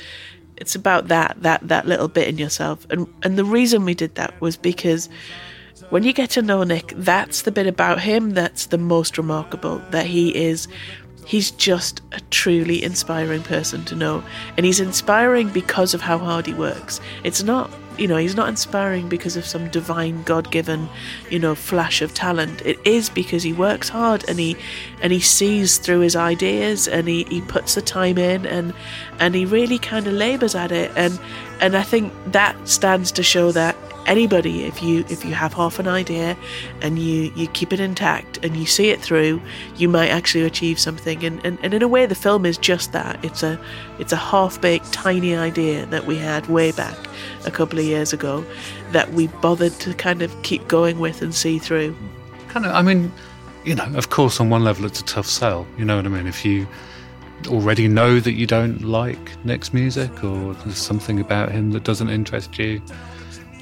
it's 0.57 0.75
about 0.75 1.07
that 1.09 1.37
that 1.41 1.67
that 1.67 1.87
little 1.87 2.07
bit 2.07 2.27
in 2.27 2.37
yourself. 2.37 2.85
And 2.89 3.07
and 3.23 3.37
the 3.37 3.45
reason 3.45 3.85
we 3.85 3.93
did 3.93 4.15
that 4.15 4.39
was 4.41 4.57
because 4.57 5.09
when 5.89 6.03
you 6.03 6.13
get 6.13 6.31
to 6.31 6.41
know 6.41 6.63
Nick, 6.63 6.93
that's 6.95 7.43
the 7.43 7.51
bit 7.51 7.67
about 7.67 8.01
him 8.01 8.31
that's 8.31 8.67
the 8.67 8.77
most 8.77 9.17
remarkable. 9.17 9.79
That 9.91 10.05
he 10.05 10.35
is, 10.35 10.67
he's 11.25 11.51
just 11.51 12.01
a 12.11 12.19
truly 12.31 12.83
inspiring 12.83 13.43
person 13.43 13.85
to 13.85 13.95
know. 13.95 14.23
And 14.57 14.65
he's 14.65 14.79
inspiring 14.79 15.49
because 15.49 15.93
of 15.93 16.01
how 16.01 16.17
hard 16.17 16.47
he 16.47 16.53
works. 16.53 16.99
It's 17.23 17.43
not, 17.43 17.69
you 17.97 18.07
know, 18.07 18.17
he's 18.17 18.35
not 18.35 18.49
inspiring 18.49 19.07
because 19.09 19.37
of 19.37 19.45
some 19.45 19.69
divine 19.69 20.23
God 20.23 20.51
given, 20.51 20.89
you 21.29 21.39
know, 21.39 21.55
flash 21.55 22.01
of 22.01 22.13
talent. 22.13 22.61
It 22.65 22.77
is 22.83 23.09
because 23.09 23.43
he 23.43 23.53
works 23.53 23.87
hard 23.87 24.27
and 24.27 24.39
he 24.39 24.57
and 25.01 25.13
he 25.13 25.19
sees 25.19 25.77
through 25.77 25.99
his 25.99 26.15
ideas 26.15 26.87
and 26.87 27.07
he, 27.07 27.25
he 27.25 27.41
puts 27.41 27.75
the 27.75 27.81
time 27.81 28.17
in 28.17 28.45
and 28.45 28.73
and 29.19 29.35
he 29.35 29.45
really 29.45 29.77
kind 29.77 30.07
of 30.07 30.13
labours 30.13 30.55
at 30.55 30.71
it. 30.71 30.91
And 30.95 31.19
and 31.61 31.77
I 31.77 31.83
think 31.83 32.11
that 32.33 32.67
stands 32.67 33.11
to 33.13 33.23
show 33.23 33.51
that 33.51 33.75
anybody 34.05 34.63
if 34.63 34.81
you 34.81 35.05
if 35.09 35.25
you 35.25 35.33
have 35.33 35.53
half 35.53 35.79
an 35.79 35.87
idea 35.87 36.37
and 36.81 36.99
you 36.99 37.31
you 37.35 37.47
keep 37.47 37.73
it 37.73 37.79
intact 37.79 38.43
and 38.43 38.55
you 38.55 38.65
see 38.65 38.89
it 38.89 39.01
through 39.01 39.41
you 39.77 39.89
might 39.89 40.09
actually 40.09 40.43
achieve 40.43 40.79
something. 40.79 41.23
And, 41.23 41.43
and, 41.45 41.57
and 41.61 41.73
in 41.73 41.81
a 41.81 41.87
way 41.87 42.05
the 42.05 42.15
film 42.15 42.45
is 42.45 42.57
just 42.57 42.91
that. 42.93 43.23
It's 43.23 43.43
a 43.43 43.59
it's 43.99 44.13
a 44.13 44.17
half-baked 44.17 44.91
tiny 44.93 45.35
idea 45.35 45.85
that 45.87 46.05
we 46.05 46.17
had 46.17 46.47
way 46.47 46.71
back 46.71 46.97
a 47.45 47.51
couple 47.51 47.79
of 47.79 47.85
years 47.85 48.13
ago 48.13 48.45
that 48.91 49.11
we 49.13 49.27
bothered 49.27 49.73
to 49.73 49.93
kind 49.93 50.21
of 50.21 50.41
keep 50.43 50.67
going 50.67 50.99
with 50.99 51.21
and 51.21 51.33
see 51.33 51.59
through. 51.59 51.95
Kind 52.49 52.65
of 52.65 52.73
i 52.73 52.81
mean 52.81 53.11
you 53.65 53.75
know 53.75 53.85
of 53.95 54.09
course 54.09 54.39
on 54.39 54.49
one 54.49 54.63
level 54.63 54.85
it's 54.85 54.99
a 54.99 55.05
tough 55.05 55.27
sell. 55.27 55.67
You 55.77 55.85
know 55.85 55.97
what 55.97 56.05
i 56.05 56.09
mean? 56.09 56.27
If 56.27 56.45
you 56.45 56.67
already 57.47 57.87
know 57.87 58.19
that 58.19 58.33
you 58.33 58.47
don't 58.47 58.81
like 58.81 59.31
nick's 59.45 59.73
music 59.73 60.23
or 60.23 60.53
there's 60.53 60.77
something 60.77 61.19
about 61.19 61.51
him 61.51 61.71
that 61.71 61.83
doesn't 61.83 62.09
interest 62.09 62.57
you 62.57 62.81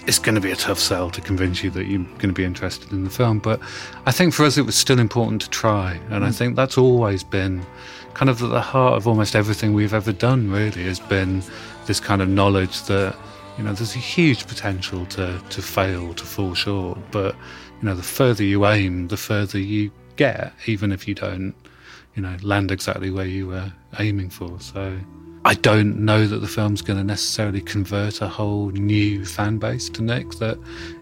it's 0.06 0.20
going 0.20 0.36
to 0.36 0.42
be 0.42 0.52
a 0.52 0.56
tough 0.56 0.80
sell 0.80 1.10
to 1.10 1.22
convince 1.22 1.64
you 1.64 1.70
that 1.72 1.86
you're 1.86 2.04
going 2.04 2.28
to 2.28 2.34
be 2.34 2.44
interested 2.44 2.92
in 2.92 3.04
the 3.04 3.10
film. 3.10 3.40
But 3.40 3.60
I 4.06 4.12
think 4.12 4.34
for 4.34 4.44
us, 4.44 4.58
it 4.58 4.64
was 4.64 4.76
still 4.76 5.00
important 5.00 5.42
to 5.44 5.50
try. 5.50 6.00
And 6.10 6.26
I 6.26 6.30
mm. 6.30 6.38
think 6.38 6.56
that's 6.56 6.78
always 6.78 7.24
been 7.24 7.66
kind 8.14 8.30
of 8.30 8.42
at 8.44 8.50
the 8.50 8.62
heart 8.62 8.96
of 8.96 9.08
almost 9.08 9.36
everything 9.36 9.74
we've 9.74 9.94
ever 9.94 10.12
done, 10.12 10.52
really, 10.52 10.84
has 10.84 11.00
been 11.00 11.42
this 11.86 12.00
kind 12.00 12.22
of 12.22 12.28
knowledge 12.28 12.84
that, 12.84 13.16
you 13.58 13.64
know, 13.64 13.74
there's 13.74 13.96
a 13.96 14.00
huge 14.00 14.46
potential 14.48 15.06
to, 15.08 15.42
to 15.50 15.62
fail, 15.62 16.14
to 16.14 16.26
fall 16.26 16.54
short. 16.54 17.00
But, 17.12 17.36
you 17.82 17.88
know, 17.88 17.96
the 17.96 18.04
further 18.04 18.44
you 18.44 18.66
aim, 18.66 19.08
the 19.08 19.18
further 19.18 19.60
you 19.60 19.92
get, 20.18 20.54
even 20.66 20.92
if 20.92 21.08
you 21.08 21.16
don't, 21.16 21.56
you 22.16 22.22
know, 22.22 22.36
land 22.42 22.72
exactly 22.72 23.10
where 23.10 23.26
you 23.26 23.48
were 23.48 23.72
aiming 24.00 24.30
for. 24.30 24.60
So. 24.60 25.00
I 25.46 25.56
don't 25.56 26.00
know 26.06 26.26
that 26.26 26.38
the 26.38 26.48
film's 26.48 26.82
going 26.82 26.98
to 26.98 27.04
necessarily 27.04 27.60
convert 27.60 28.22
a 28.22 28.28
whole 28.28 28.70
new 28.72 29.26
fan 29.26 29.58
base 29.58 29.90
to 29.90 30.02
Nick 30.02 30.32
that 30.36 30.58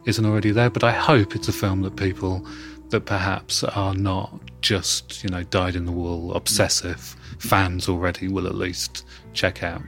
isn't 0.06 0.26
already 0.26 0.52
there, 0.52 0.70
but 0.70 0.84
I 0.84 0.92
hope 0.92 1.36
it's 1.36 1.48
a 1.48 1.54
film 1.54 1.82
that 1.84 1.96
people 1.96 2.46
that 2.90 3.06
perhaps 3.06 3.64
are 3.64 3.94
not 3.94 4.34
just, 4.62 5.24
you 5.24 5.30
know, 5.30 5.44
dyed 5.44 5.76
in 5.76 5.86
the 5.86 5.92
wool, 5.92 6.34
obsessive 6.34 7.16
fans 7.38 7.88
already 7.88 8.28
will 8.28 8.48
at 8.48 8.56
least 8.56 9.06
check 9.34 9.64
out. 9.64 9.82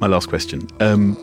My 0.00 0.06
last 0.06 0.28
question. 0.28 0.68
Um, 0.80 1.16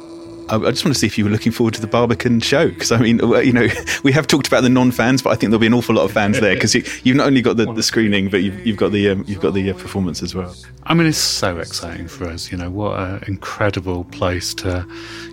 I, 0.50 0.58
just 0.72 0.84
want 0.86 0.94
to 0.94 1.00
see 1.00 1.08
if 1.08 1.18
you 1.18 1.24
were 1.24 1.30
looking 1.30 1.52
forward 1.52 1.74
to 1.76 1.82
the 1.82 1.88
Barbican 1.88 2.40
show 2.40 2.68
because 2.68 2.92
I 2.92 2.98
mean, 2.98 3.20
you 3.20 3.54
know, 3.54 3.68
we 4.04 4.12
have 4.12 4.28
talked 4.28 4.48
about 4.48 4.62
the 4.62 4.70
non-fans, 4.70 5.22
but 5.22 5.30
I 5.30 5.36
think 5.36 5.50
there'll 5.50 5.60
be 5.60 5.68
an 5.68 5.74
awful 5.74 5.96
lot 5.96 6.04
of 6.04 6.12
fans 6.12 6.40
there 6.40 6.54
because 6.54 6.76
you, 6.76 6.84
have 6.84 7.16
not 7.16 7.28
only 7.28 7.42
got 7.42 7.58
the, 7.58 7.72
the 7.72 7.84
screening, 7.84 8.30
but 8.30 8.44
you've, 8.44 8.66
you've 8.66 8.78
got 8.78 8.92
the 8.92 9.10
um, 9.10 9.24
you've 9.28 9.42
got 9.42 9.54
the 9.54 9.70
uh, 9.70 9.74
performance 9.74 10.22
as 10.22 10.36
well. 10.36 10.56
I 10.84 10.94
mean, 10.94 11.08
it's 11.08 11.18
so 11.18 11.58
exciting 11.60 12.08
for 12.08 12.26
us. 12.26 12.52
You 12.52 12.58
know, 12.58 12.70
what 12.70 13.00
an 13.00 13.24
incredible 13.28 14.04
place 14.06 14.54
to, 14.56 14.86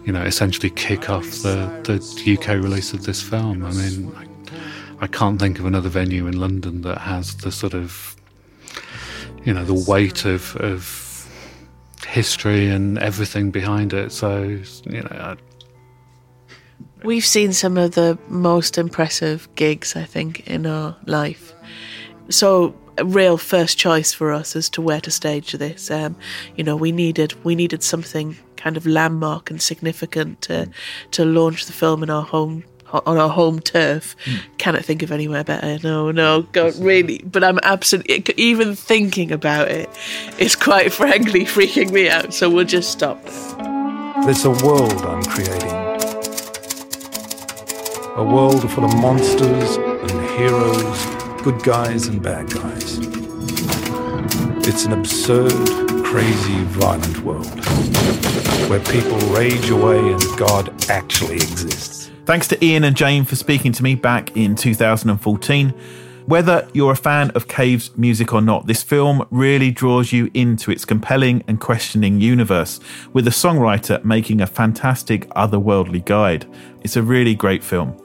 you 0.04 0.12
know, 0.12 0.22
essentially 0.22 0.70
kick 0.70 1.10
off 1.10 1.26
the 1.42 1.70
the 1.84 2.38
UK 2.38 2.48
release 2.62 2.92
of 2.92 3.04
this 3.04 3.22
film. 3.22 3.64
I 3.64 3.72
mean, 3.72 4.12
I, 4.16 5.04
I 5.04 5.06
can't 5.06 5.40
think 5.40 5.58
of 5.58 5.66
another 5.66 5.88
venue 5.88 6.26
in 6.26 6.38
London 6.38 6.82
that 6.82 6.98
has 6.98 7.36
the 7.38 7.50
sort 7.50 7.74
of, 7.74 8.16
you 9.44 9.52
know, 9.52 9.64
the 9.64 9.74
weight 9.90 10.24
of 10.24 10.56
of 10.56 10.99
history 12.04 12.68
and 12.68 12.98
everything 12.98 13.50
behind 13.50 13.92
it. 13.92 14.12
So, 14.12 14.42
you 14.84 15.02
know, 15.02 15.08
I, 15.10 15.36
we've 17.02 17.26
seen 17.26 17.52
some 17.52 17.76
of 17.76 17.92
the 17.92 18.18
most 18.28 18.78
impressive 18.78 19.48
gigs, 19.54 19.96
I 19.96 20.04
think, 20.04 20.46
in 20.48 20.66
our 20.66 20.96
life. 21.06 21.54
So, 22.28 22.74
a 22.98 23.04
real 23.04 23.38
first 23.38 23.78
choice 23.78 24.12
for 24.12 24.32
us 24.32 24.54
as 24.54 24.68
to 24.70 24.82
where 24.82 25.00
to 25.00 25.10
stage 25.10 25.52
this. 25.52 25.90
Um, 25.90 26.16
you 26.56 26.64
know, 26.64 26.76
we 26.76 26.92
needed 26.92 27.32
we 27.44 27.54
needed 27.54 27.82
something 27.82 28.36
kind 28.56 28.76
of 28.76 28.86
landmark 28.86 29.50
and 29.50 29.60
significant 29.60 30.42
to 30.42 30.68
to 31.12 31.24
launch 31.24 31.66
the 31.66 31.72
film 31.72 32.02
in 32.02 32.10
our 32.10 32.22
home 32.22 32.64
on 32.92 33.16
our 33.16 33.28
home 33.28 33.60
turf. 33.60 34.16
Mm. 34.24 34.40
Cannot 34.58 34.84
think 34.84 35.02
of 35.02 35.12
anywhere 35.12 35.44
better. 35.44 35.78
No, 35.82 36.10
no, 36.10 36.42
God, 36.52 36.74
really. 36.76 37.18
But 37.24 37.44
I'm 37.44 37.58
absolutely 37.62 38.22
even 38.36 38.74
thinking 38.74 39.32
about 39.32 39.68
it, 39.68 39.88
it 40.38 40.40
is 40.40 40.56
quite 40.56 40.92
frankly 41.00 41.44
freaking 41.44 41.92
me 41.92 42.08
out. 42.08 42.34
So 42.34 42.50
we'll 42.50 42.64
just 42.64 42.90
stop. 42.90 43.22
There's 44.24 44.44
a 44.44 44.50
world 44.64 44.92
I'm 45.02 45.22
creating. 45.24 45.70
A 48.16 48.24
world 48.24 48.70
full 48.72 48.84
of 48.84 48.94
monsters 48.96 49.76
and 49.76 50.38
heroes, 50.38 51.06
good 51.42 51.62
guys 51.62 52.06
and 52.06 52.22
bad 52.22 52.52
guys. 52.52 52.98
It's 54.68 54.84
an 54.84 54.92
absurd, 54.92 55.52
crazy, 56.04 56.62
violent 56.64 57.18
world 57.20 57.46
where 58.70 58.78
people 58.80 59.18
rage 59.34 59.68
away 59.70 59.98
and 59.98 60.22
God 60.36 60.70
actually 60.88 61.36
exists. 61.36 61.99
Thanks 62.30 62.46
to 62.46 62.64
Iain 62.64 62.84
and 62.84 62.96
Jane 62.96 63.24
for 63.24 63.34
speaking 63.34 63.72
to 63.72 63.82
me 63.82 63.96
back 63.96 64.36
in 64.36 64.54
2014. 64.54 65.70
Whether 66.26 66.68
you're 66.72 66.92
a 66.92 66.96
fan 66.96 67.30
of 67.30 67.48
Cave's 67.48 67.90
music 67.98 68.32
or 68.32 68.40
not, 68.40 68.68
this 68.68 68.84
film 68.84 69.26
really 69.32 69.72
draws 69.72 70.12
you 70.12 70.30
into 70.32 70.70
its 70.70 70.84
compelling 70.84 71.42
and 71.48 71.58
questioning 71.58 72.20
universe, 72.20 72.78
with 73.12 73.24
the 73.24 73.32
songwriter 73.32 74.04
making 74.04 74.40
a 74.40 74.46
fantastic 74.46 75.28
otherworldly 75.30 76.04
guide. 76.04 76.46
It's 76.82 76.94
a 76.94 77.02
really 77.02 77.34
great 77.34 77.64
film. 77.64 78.00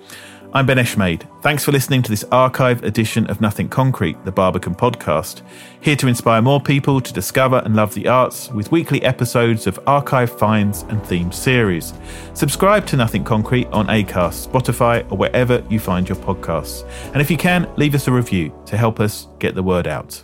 I'm 0.55 0.65
Ben 0.65 0.77
Eshmade. 0.77 1.27
Thanks 1.41 1.65
for 1.65 1.73
listening 1.73 2.01
to 2.03 2.09
this 2.09 2.23
archive 2.31 2.81
edition 2.85 3.29
of 3.29 3.41
Nothing 3.41 3.67
Concrete, 3.67 4.23
the 4.23 4.31
Barbican 4.31 4.73
podcast. 4.73 5.41
Here 5.81 5.97
to 5.97 6.07
inspire 6.07 6.41
more 6.41 6.61
people 6.61 7.01
to 7.01 7.11
discover 7.11 7.61
and 7.65 7.75
love 7.75 7.93
the 7.93 8.07
arts 8.07 8.49
with 8.51 8.71
weekly 8.71 9.03
episodes 9.03 9.67
of 9.67 9.77
archive 9.85 10.31
finds 10.31 10.83
and 10.83 11.01
themed 11.01 11.33
series. 11.33 11.93
Subscribe 12.35 12.87
to 12.87 12.95
Nothing 12.95 13.25
Concrete 13.25 13.67
on 13.73 13.87
Acast, 13.87 14.47
Spotify, 14.47 15.05
or 15.11 15.17
wherever 15.17 15.61
you 15.69 15.77
find 15.77 16.07
your 16.07 16.15
podcasts. 16.19 16.89
And 17.11 17.21
if 17.21 17.29
you 17.29 17.35
can, 17.35 17.69
leave 17.75 17.93
us 17.93 18.07
a 18.07 18.13
review 18.13 18.57
to 18.67 18.77
help 18.77 19.01
us 19.01 19.27
get 19.39 19.55
the 19.55 19.63
word 19.63 19.87
out. 19.87 20.23